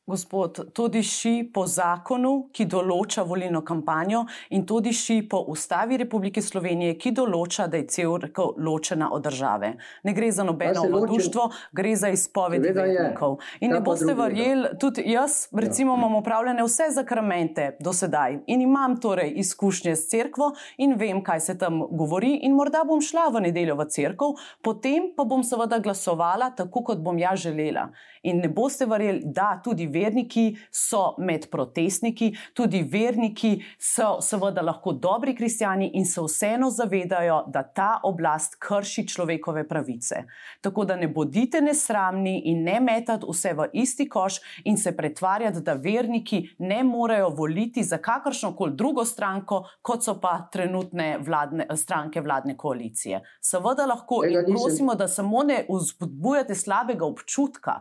Gospod, 0.07 0.73
to 0.75 0.89
diši 0.91 1.53
po 1.55 1.63
zakonu, 1.71 2.49
ki 2.51 2.65
določa 2.67 3.23
volilno 3.23 3.61
kampanjo, 3.63 4.25
in 4.51 4.65
to 4.67 4.81
diši 4.83 5.21
po 5.31 5.45
ustavi 5.53 5.95
Republike 6.01 6.43
Slovenije, 6.43 6.97
ki 6.99 7.13
določa, 7.15 7.69
da 7.71 7.79
je 7.79 7.87
crkva 7.87 8.49
ločena 8.59 9.13
od 9.15 9.23
države. 9.23 9.71
Ne 10.03 10.15
gre 10.17 10.33
za 10.35 10.43
nobeno 10.43 10.83
vladštvo, 10.91 11.45
gre 11.71 11.93
za 11.95 12.11
izpoved 12.11 12.67
vernikov. 12.67 13.37
In 13.63 13.77
ne 13.77 13.79
boste 13.81 14.17
verjeli, 14.19 14.73
tudi 14.83 15.05
jaz, 15.07 15.47
recimo, 15.55 15.95
ja. 15.95 16.01
imam 16.03 16.19
upravljene 16.19 16.67
vse 16.67 16.91
zakramente 16.99 17.69
do 17.79 17.95
sedaj 17.95 18.41
in 18.51 18.67
imam 18.67 18.99
torej 18.99 19.37
izkušnje 19.39 19.95
s 19.95 20.11
crkvo 20.11 20.51
in 20.83 20.97
vem, 20.99 21.23
kaj 21.23 21.45
se 21.47 21.57
tam 21.59 21.79
govori, 21.87 22.41
in 22.43 22.59
morda 22.59 22.83
bom 22.89 22.99
šla 22.99 23.29
v 23.31 23.45
nedeljo 23.47 23.79
v 23.79 23.87
crkvo, 23.87 24.33
potem 24.67 25.13
pa 25.15 25.23
bom 25.23 25.47
seveda 25.47 25.79
glasovala 25.79 26.51
tako, 26.59 26.83
kot 26.91 27.07
bom 27.07 27.23
ja 27.23 27.37
želela. 27.39 27.93
In 28.27 28.43
ne 28.43 28.51
boste 28.51 28.87
verjeli, 28.87 29.23
da 29.31 29.55
tudi 29.63 29.92
verniki 29.93 30.57
so 30.71 31.15
med 31.19 31.49
protestniki, 31.51 32.33
tudi 32.55 32.83
verniki 32.83 33.53
so 33.79 34.17
seveda 34.21 34.63
lahko 34.63 34.93
dobri 34.93 35.35
kristijani 35.37 35.91
in 35.95 36.07
se 36.07 36.21
vseeno 36.21 36.71
zavedajo, 36.71 37.45
da 37.53 37.63
ta 37.63 38.01
oblast 38.03 38.57
krši 38.59 39.07
človekove 39.09 39.69
pravice. 39.69 40.25
Tako 40.61 40.85
da 40.85 40.97
ne 40.97 41.09
bodite 41.09 41.61
nesramni 41.61 42.43
in 42.45 42.65
ne 42.65 42.81
metati 42.81 43.27
vse 43.29 43.55
v 43.55 43.69
isti 43.73 44.09
koš 44.09 44.41
in 44.65 44.77
se 44.77 44.97
pretvarjati, 44.97 45.61
da 45.61 45.75
verniki 45.75 46.43
ne 46.59 46.83
morejo 46.85 47.29
voliti 47.29 47.83
za 47.83 47.99
kakršno 47.99 48.57
koli 48.57 48.77
drugo 48.77 49.05
stranko, 49.05 49.65
kot 49.83 50.05
so 50.05 50.19
pa 50.21 50.49
trenutne 50.53 51.19
vladne, 51.21 51.67
stranke 51.77 52.21
vladne 52.21 52.57
koalicije. 52.57 53.23
Seveda 53.41 53.87
lahko 53.87 54.23
in 54.25 54.45
prosimo, 54.49 54.95
da 54.95 55.09
samo 55.09 55.43
ne 55.43 55.65
vzpodbujate 55.69 56.55
slabega 56.55 57.05
občutka. 57.05 57.81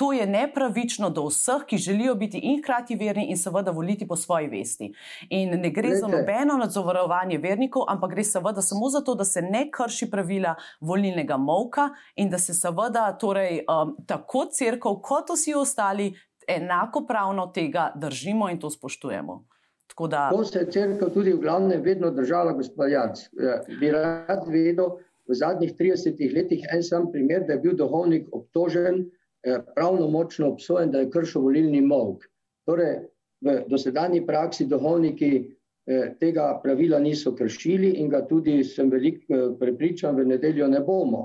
To 0.00 0.12
je 0.12 0.26
nepravično 0.26 1.10
do 1.10 1.26
vseh, 1.26 1.66
ki 1.66 1.76
želijo 1.76 2.14
biti 2.14 2.38
in 2.42 2.62
hkrati 2.62 2.96
verni 2.96 3.26
in 3.30 3.36
seveda 3.36 3.70
voliti 3.70 4.06
po 4.08 4.16
svoji 4.16 4.46
vesti. 4.48 4.92
In 5.28 5.50
ne 5.60 5.70
gre 5.70 5.90
za 5.96 6.08
nobeno 6.08 6.56
nadzorovanje 6.56 7.38
vernikov, 7.38 7.84
ampak 7.88 8.14
gre 8.14 8.24
seveda 8.24 8.62
samo 8.62 8.88
za 8.88 9.02
to, 9.04 9.14
da 9.14 9.24
se 9.24 9.42
ne 9.42 9.66
krši 9.70 10.08
pravila 10.10 10.54
volilnega 10.80 11.36
molka 11.36 11.90
in 12.16 12.30
da 12.30 12.38
se 12.38 12.54
seveda 12.54 13.12
torej, 13.20 13.60
um, 13.68 13.92
tako 14.06 14.46
crkv 14.52 14.96
kot 15.02 15.34
vsi 15.36 15.54
ostali 15.54 16.14
enakopravno 16.48 17.46
tega 17.54 17.92
držimo 17.94 18.48
in 18.50 18.60
to 18.60 18.70
spoštujemo. 18.70 19.44
Da... 20.08 20.30
To 20.32 20.44
se 20.44 20.58
je 20.58 20.70
crkva 20.70 21.10
tudi 21.12 21.32
v 21.32 21.44
glavnem 21.44 21.82
vedno 21.82 22.10
držala, 22.10 22.52
gospod 22.52 22.90
Jac. 22.90 23.20
Ja, 23.36 23.60
bi 23.80 23.92
rad 23.92 24.48
vedel 24.48 24.96
v 25.28 25.34
zadnjih 25.34 25.76
30 25.76 26.34
letih 26.34 26.64
en 26.72 26.82
sam 26.82 27.10
primer, 27.12 27.44
da 27.46 27.52
je 27.52 27.66
bil 27.68 27.76
duhovnik 27.76 28.28
obtožen. 28.32 29.10
Eh, 29.42 29.58
pravno 29.74 30.08
močno 30.08 30.48
obsojen, 30.48 30.90
da 30.90 31.00
je 31.00 31.10
kršil 31.10 31.42
volilni 31.42 31.80
molk. 31.80 32.26
Torej, 32.68 32.96
v 33.40 33.54
dosedanji 33.72 34.20
praksi 34.26 34.66
duhovniki 34.68 35.30
eh, 35.86 36.10
tega 36.20 36.60
pravila 36.62 36.98
niso 37.00 37.32
kršili 37.36 37.94
in 38.02 38.10
ga 38.12 38.20
tudi, 38.28 38.58
sem 38.64 38.90
veliko 38.92 39.34
eh, 39.34 39.46
prepričan, 39.60 40.16
v 40.16 40.26
nedeljo 40.34 40.68
ne 40.68 40.80
bomo. 40.84 41.22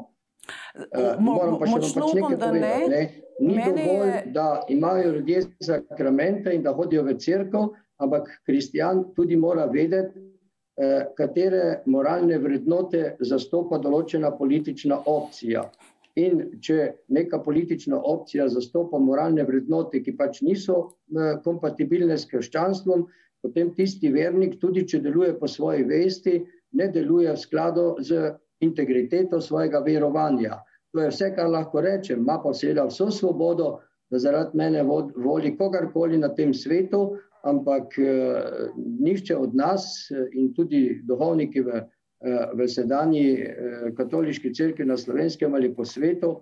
Moram 1.20 1.58
pa 1.60 1.68
še 1.68 1.80
pač 1.82 2.14
nekaj 2.16 2.38
povedati. 2.40 2.92
Ne? 2.94 3.02
Ni 3.44 3.58
dovolj, 3.60 4.12
je... 4.14 4.22
da 4.32 4.46
imajo 4.72 5.12
ljudje 5.18 5.42
sakramente 5.68 6.54
in 6.56 6.64
da 6.64 6.72
hodijo 6.72 7.04
v 7.04 7.18
crkvo, 7.20 7.66
ampak 8.00 8.30
kristijan 8.48 9.10
tudi 9.16 9.36
mora 9.36 9.66
vedeti, 9.66 10.22
katere 11.16 11.82
moralne 11.88 12.38
vrednote 12.40 13.16
zastopa 13.20 13.80
določena 13.80 14.32
politična 14.38 15.02
opcija. 15.08 15.64
In 16.16 16.60
če 16.64 16.94
neka 17.12 17.42
politična 17.44 17.98
opcija 18.00 18.48
zastopa 18.48 19.00
moralne 19.04 19.44
vrednote, 19.44 20.00
ki 20.04 20.16
pač 20.16 20.40
niso 20.48 20.78
eh, 20.86 21.36
kompatibilne 21.44 22.16
s 22.18 22.30
krščanstvom, 22.32 23.04
potem 23.44 23.74
tisti 23.76 24.12
vernik, 24.14 24.56
tudi 24.62 24.86
če 24.88 25.02
deluje 25.04 25.34
po 25.40 25.50
svoji 25.52 25.84
vesti, 25.90 26.40
ne 26.80 26.88
deluje 26.92 27.34
v 27.34 27.42
skladu 27.42 27.90
z 28.00 28.32
integriteto 28.64 29.42
svojega 29.42 29.84
verovanja. 29.84 30.62
To 30.96 31.04
je 31.04 31.12
vse, 31.12 31.34
kar 31.36 31.52
lahko 31.52 31.84
rečem. 31.84 32.24
Ma 32.24 32.40
pa 32.40 32.54
seveda 32.56 32.88
vso 32.88 33.10
svobodo, 33.12 33.76
da 34.12 34.20
zaradi 34.20 34.58
mene 34.58 34.84
voli 34.88 35.52
kogarkoli 35.58 36.18
na 36.18 36.30
tem 36.36 36.54
svetu, 36.54 37.18
ampak 37.44 37.98
nihče 38.78 39.36
od 39.36 39.56
nas 39.56 40.08
in 40.34 40.54
tudi 40.56 41.02
duhovniki 41.06 41.62
v, 41.66 41.84
v 42.54 42.68
sedanji 42.68 43.38
katoliški 43.98 44.54
crkvi 44.54 44.86
na 44.86 44.98
slovenskem 44.98 45.54
ali 45.54 45.70
po 45.76 45.86
svetu, 45.86 46.42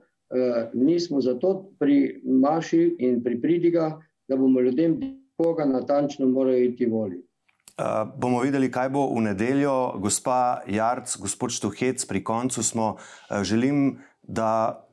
nismo 0.73 1.21
zato 1.21 1.75
pri 1.79 2.21
Maši 2.23 2.95
in 2.99 3.19
pri 3.23 3.41
pridigah, 3.41 3.99
da 4.27 4.37
bomo 4.39 4.61
ljudem 4.61 4.95
koga 5.37 5.65
natančno 5.65 6.27
morajo 6.27 6.63
iti 6.63 6.85
voliti. 6.85 7.27
Uh, 7.73 8.05
bomo 8.17 8.43
videli, 8.45 8.69
kaj 8.71 8.89
bo 8.93 9.07
v 9.15 9.21
nedeljo. 9.25 9.97
Gospa 9.97 10.61
Jarc, 10.69 11.15
gospod 11.17 11.49
Štuhec, 11.49 12.05
pri 12.05 12.21
koncu 12.23 12.63
smo. 12.63 12.95
Uh, 12.95 13.41
želim, 13.43 13.97
da 14.21 14.85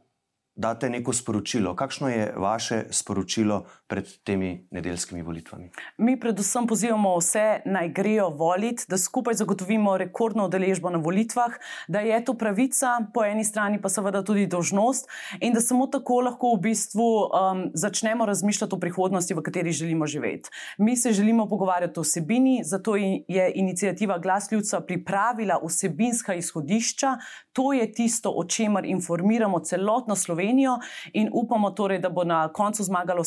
date 0.56 0.88
neko 0.90 1.12
sporočilo. 1.12 1.74
Kakšno 1.76 2.08
je 2.08 2.32
vaše 2.36 2.84
sporočilo 2.90 3.66
pred 3.90 4.06
temi 4.24 4.66
nedeljskimi 4.70 5.22
volitvami? 5.22 5.70
Mi 5.98 6.14
predvsem 6.20 6.66
pozivamo 6.66 7.16
vse, 7.18 7.60
naj 7.66 7.88
grejo 7.88 8.28
voliti, 8.28 8.84
da 8.88 8.98
skupaj 8.98 9.34
zagotovimo 9.34 9.96
rekordno 9.98 10.46
udeležbo 10.46 10.90
na 10.90 10.98
volitvah, 11.02 11.56
da 11.88 12.00
je 12.00 12.20
to 12.24 12.34
pravica, 12.38 12.92
po 13.14 13.24
eni 13.24 13.44
strani 13.44 13.80
pa 13.82 13.88
seveda 13.90 14.22
tudi 14.24 14.46
dožnost 14.46 15.08
in 15.40 15.52
da 15.52 15.60
samo 15.60 15.86
tako 15.90 16.20
lahko 16.20 16.54
v 16.54 16.60
bistvu 16.68 17.08
um, 17.26 17.64
začnemo 17.74 18.26
razmišljati 18.26 18.74
o 18.74 18.78
prihodnosti, 18.78 19.34
v 19.34 19.42
kateri 19.42 19.72
želimo 19.72 20.06
živeti. 20.06 20.50
Mi 20.78 20.96
se 20.96 21.12
želimo 21.12 21.48
pogovarjati 21.48 22.00
o 22.00 22.02
vsebini, 22.02 22.60
zato 22.64 22.96
je 22.96 23.52
inicijativa 23.54 24.18
Glas 24.18 24.52
ljudstva 24.52 24.80
pripravila 24.80 25.58
vsebinska 25.66 26.34
izhodišča. 26.34 27.16
To 27.52 27.72
je 27.72 27.92
tisto, 27.92 28.30
o 28.30 28.44
čemer 28.44 28.84
informiramo 28.84 29.58
celotno 29.60 30.16
Slovenijo. 30.16 30.78
In 31.12 31.30
upamo 31.32 31.70
torej, 31.70 31.98
da 31.98 32.08
bo 32.10 32.24
na 32.24 32.48
koncu 32.52 32.84
zmagala 32.84 33.20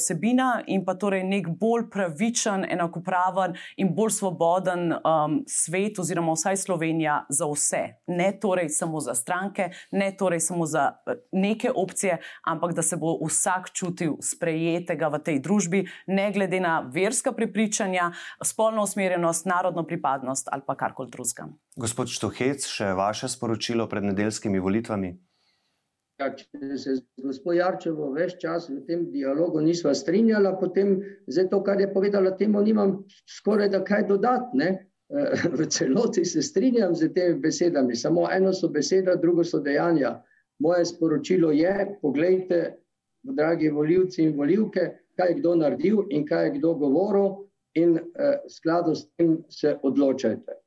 osebina 0.53 0.63
in 0.67 0.85
pa 0.85 0.95
torej 0.95 1.23
nek 1.23 1.47
bolj 1.59 1.89
pravičen, 1.89 2.65
enakopraven 2.69 3.55
in 3.77 3.93
bolj 3.95 4.11
svoboden 4.11 4.93
um, 4.93 5.43
svet 5.47 5.99
oziroma 5.99 6.33
vsaj 6.33 6.57
Slovenija 6.57 7.25
za 7.29 7.45
vse. 7.45 8.01
Ne 8.07 8.39
torej 8.39 8.69
samo 8.69 8.99
za 8.99 9.15
stranke, 9.15 9.71
ne 9.91 10.11
torej 10.17 10.39
samo 10.39 10.65
za 10.65 10.93
eh, 11.07 11.15
neke 11.31 11.71
opcije, 11.75 12.19
ampak 12.45 12.73
da 12.73 12.81
se 12.81 12.97
bo 12.97 13.17
vsak 13.25 13.71
čutil 13.73 14.17
sprejetega 14.21 15.07
v 15.07 15.19
tej 15.19 15.39
družbi, 15.39 15.87
ne 16.07 16.31
glede 16.31 16.59
na 16.59 16.79
verska 16.93 17.31
prepričanja, 17.31 18.11
spolno 18.43 18.83
usmerjenost, 18.83 19.45
narodno 19.45 19.83
pripadnost 19.83 20.47
ali 20.51 20.61
pa 20.67 20.75
karkoli 20.75 21.09
drugega. 21.09 21.47
Gospod 21.75 22.09
Štohec, 22.11 22.65
še 22.67 22.93
vaše 22.93 23.29
sporočilo 23.29 23.87
pred 23.87 24.03
nedeljskimi 24.03 24.59
volitvami? 24.59 25.13
Ja, 26.21 26.29
če 26.29 26.77
se 26.77 26.95
z 26.99 27.23
gospod 27.25 27.57
Jarčevo 27.57 28.11
več 28.13 28.35
čas 28.41 28.67
v 28.69 28.83
tem 28.85 29.07
dialogu 29.11 29.61
nisva 29.65 29.95
strinjala, 29.97 30.53
potem 30.59 30.99
za 31.27 31.47
to, 31.49 31.63
kar 31.65 31.81
je 31.81 31.89
povedala, 31.93 32.35
temu 32.37 32.61
nimam 32.61 32.99
skoraj 33.39 33.71
da 33.73 33.81
kaj 33.85 34.05
dodati. 34.11 34.59
Ne? 34.61 34.69
Eh, 35.09 35.47
v 35.57 35.67
celoti 35.73 36.25
se 36.25 36.41
strinjam 36.45 36.93
z 36.95 37.09
temi 37.13 37.39
besedami, 37.41 37.97
samo 37.97 38.27
eno 38.31 38.53
so 38.53 38.69
beseda, 38.69 39.15
drugo 39.15 39.43
so 39.43 39.59
dejanja. 39.59 40.19
Moje 40.61 40.85
sporočilo 40.85 41.51
je, 41.51 41.97
poglejte, 42.01 42.61
dragi 43.23 43.69
voljivci 43.73 44.23
in 44.23 44.37
voljivke, 44.37 44.91
kaj 45.17 45.31
je 45.31 45.39
kdo 45.41 45.55
naredil 45.55 46.03
in 46.09 46.27
kaj 46.29 46.45
je 46.45 46.55
kdo 46.59 46.75
govoril 46.77 47.47
in 47.73 47.97
eh, 47.97 48.37
skladu 48.49 48.95
s 48.95 49.09
tem 49.17 49.39
se 49.49 49.77
odločajte. 49.81 50.62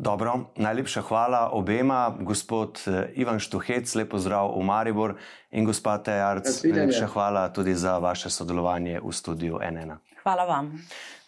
Dobro, 0.00 0.40
najlepša 0.56 1.02
hvala 1.02 1.50
obema, 1.52 2.16
gospod 2.20 2.78
eh, 2.86 3.10
Ivan 3.14 3.40
Štuhec, 3.40 3.94
lepo 3.94 4.18
zdrav 4.18 4.52
v 4.54 4.62
Maribor 4.62 5.14
in 5.50 5.64
gospod 5.66 6.04
Tejarc. 6.06 6.46
Najlepša 6.64 7.06
hvala 7.06 7.48
tudi 7.52 7.74
za 7.74 7.98
vaše 7.98 8.30
sodelovanje 8.30 9.00
v 9.02 9.12
studiu 9.12 9.58
NN. 9.58 9.98
Hvala 10.22 10.44
vam. 10.44 10.70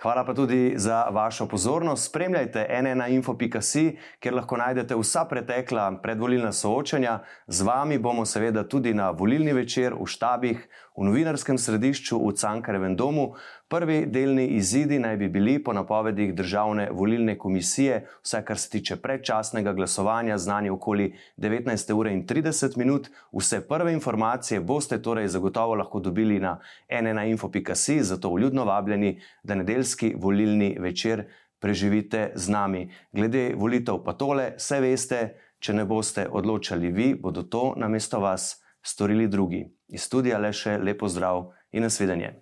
Hvala 0.03 0.25
pa 0.25 0.35
tudi 0.35 0.75
za 0.77 1.05
vašo 1.11 1.49
pozornost. 1.49 2.07
Spremljajte 2.07 2.69
nnainfo.si, 2.83 3.99
kjer 4.21 4.35
lahko 4.35 4.57
najdete 4.57 4.95
vsa 4.95 5.25
pretekla 5.25 5.91
predvolilna 6.03 6.53
soočanja. 6.53 7.19
Z 7.47 7.63
vami 7.63 7.99
bomo 7.99 8.25
seveda 8.25 8.69
tudi 8.69 8.95
na 8.95 9.11
volilni 9.11 9.53
večer 9.53 9.95
v 9.99 10.07
štabih, 10.07 10.69
v 10.97 11.05
novinarskem 11.05 11.59
središču 11.59 12.23
v 12.23 12.33
Cankarevem 12.33 12.97
domu. 12.97 13.35
Prvi 13.71 14.07
delni 14.07 14.47
izidi 14.47 14.99
naj 14.99 15.17
bi 15.17 15.29
bili 15.29 15.53
po 15.65 15.73
napovedih 15.73 16.33
državne 16.35 16.89
volilne 16.91 17.37
komisije, 17.39 18.01
vse 18.23 18.41
kar 18.45 18.59
se 18.59 18.71
tiče 18.71 18.97
predčasnega 18.97 19.73
glasovanja, 19.73 20.39
znani 20.39 20.71
okoli 20.71 21.15
19.30 21.37 22.79
minut. 22.79 23.09
Vse 23.33 23.61
prve 23.69 23.93
informacije 23.93 24.61
boste 24.61 24.99
torej 25.03 25.29
zagotovo 25.29 25.75
lahko 25.75 26.01
dobili 26.01 26.41
na 26.41 26.59
nnainfo.si, 26.91 28.01
zato 28.03 28.35
vljudno 28.35 28.65
vabljeni, 28.65 29.21
da 29.43 29.55
nedeljski 29.55 30.15
volilni 30.19 30.77
večer 30.81 31.25
preživite 31.61 32.33
z 32.35 32.49
nami. 32.49 32.91
Glede 33.13 33.55
volitev 33.57 34.03
pa 34.05 34.13
tole, 34.13 34.55
vse 34.59 34.81
veste, 34.81 35.23
če 35.59 35.79
ne 35.79 35.85
boste 35.85 36.27
odločali 36.31 36.91
vi, 36.91 37.15
bodo 37.15 37.43
to 37.43 37.75
namesto 37.77 38.19
vas 38.21 38.65
storili 38.83 39.29
drugi. 39.29 39.69
Iz 39.89 40.03
studija 40.03 40.39
le 40.39 40.53
še 40.53 40.79
lepo 40.79 41.09
zdrav 41.09 41.53
in 41.73 41.83
nasvidenje. 41.83 42.35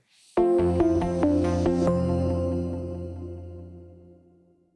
thank 0.59 0.83
you 0.83 0.88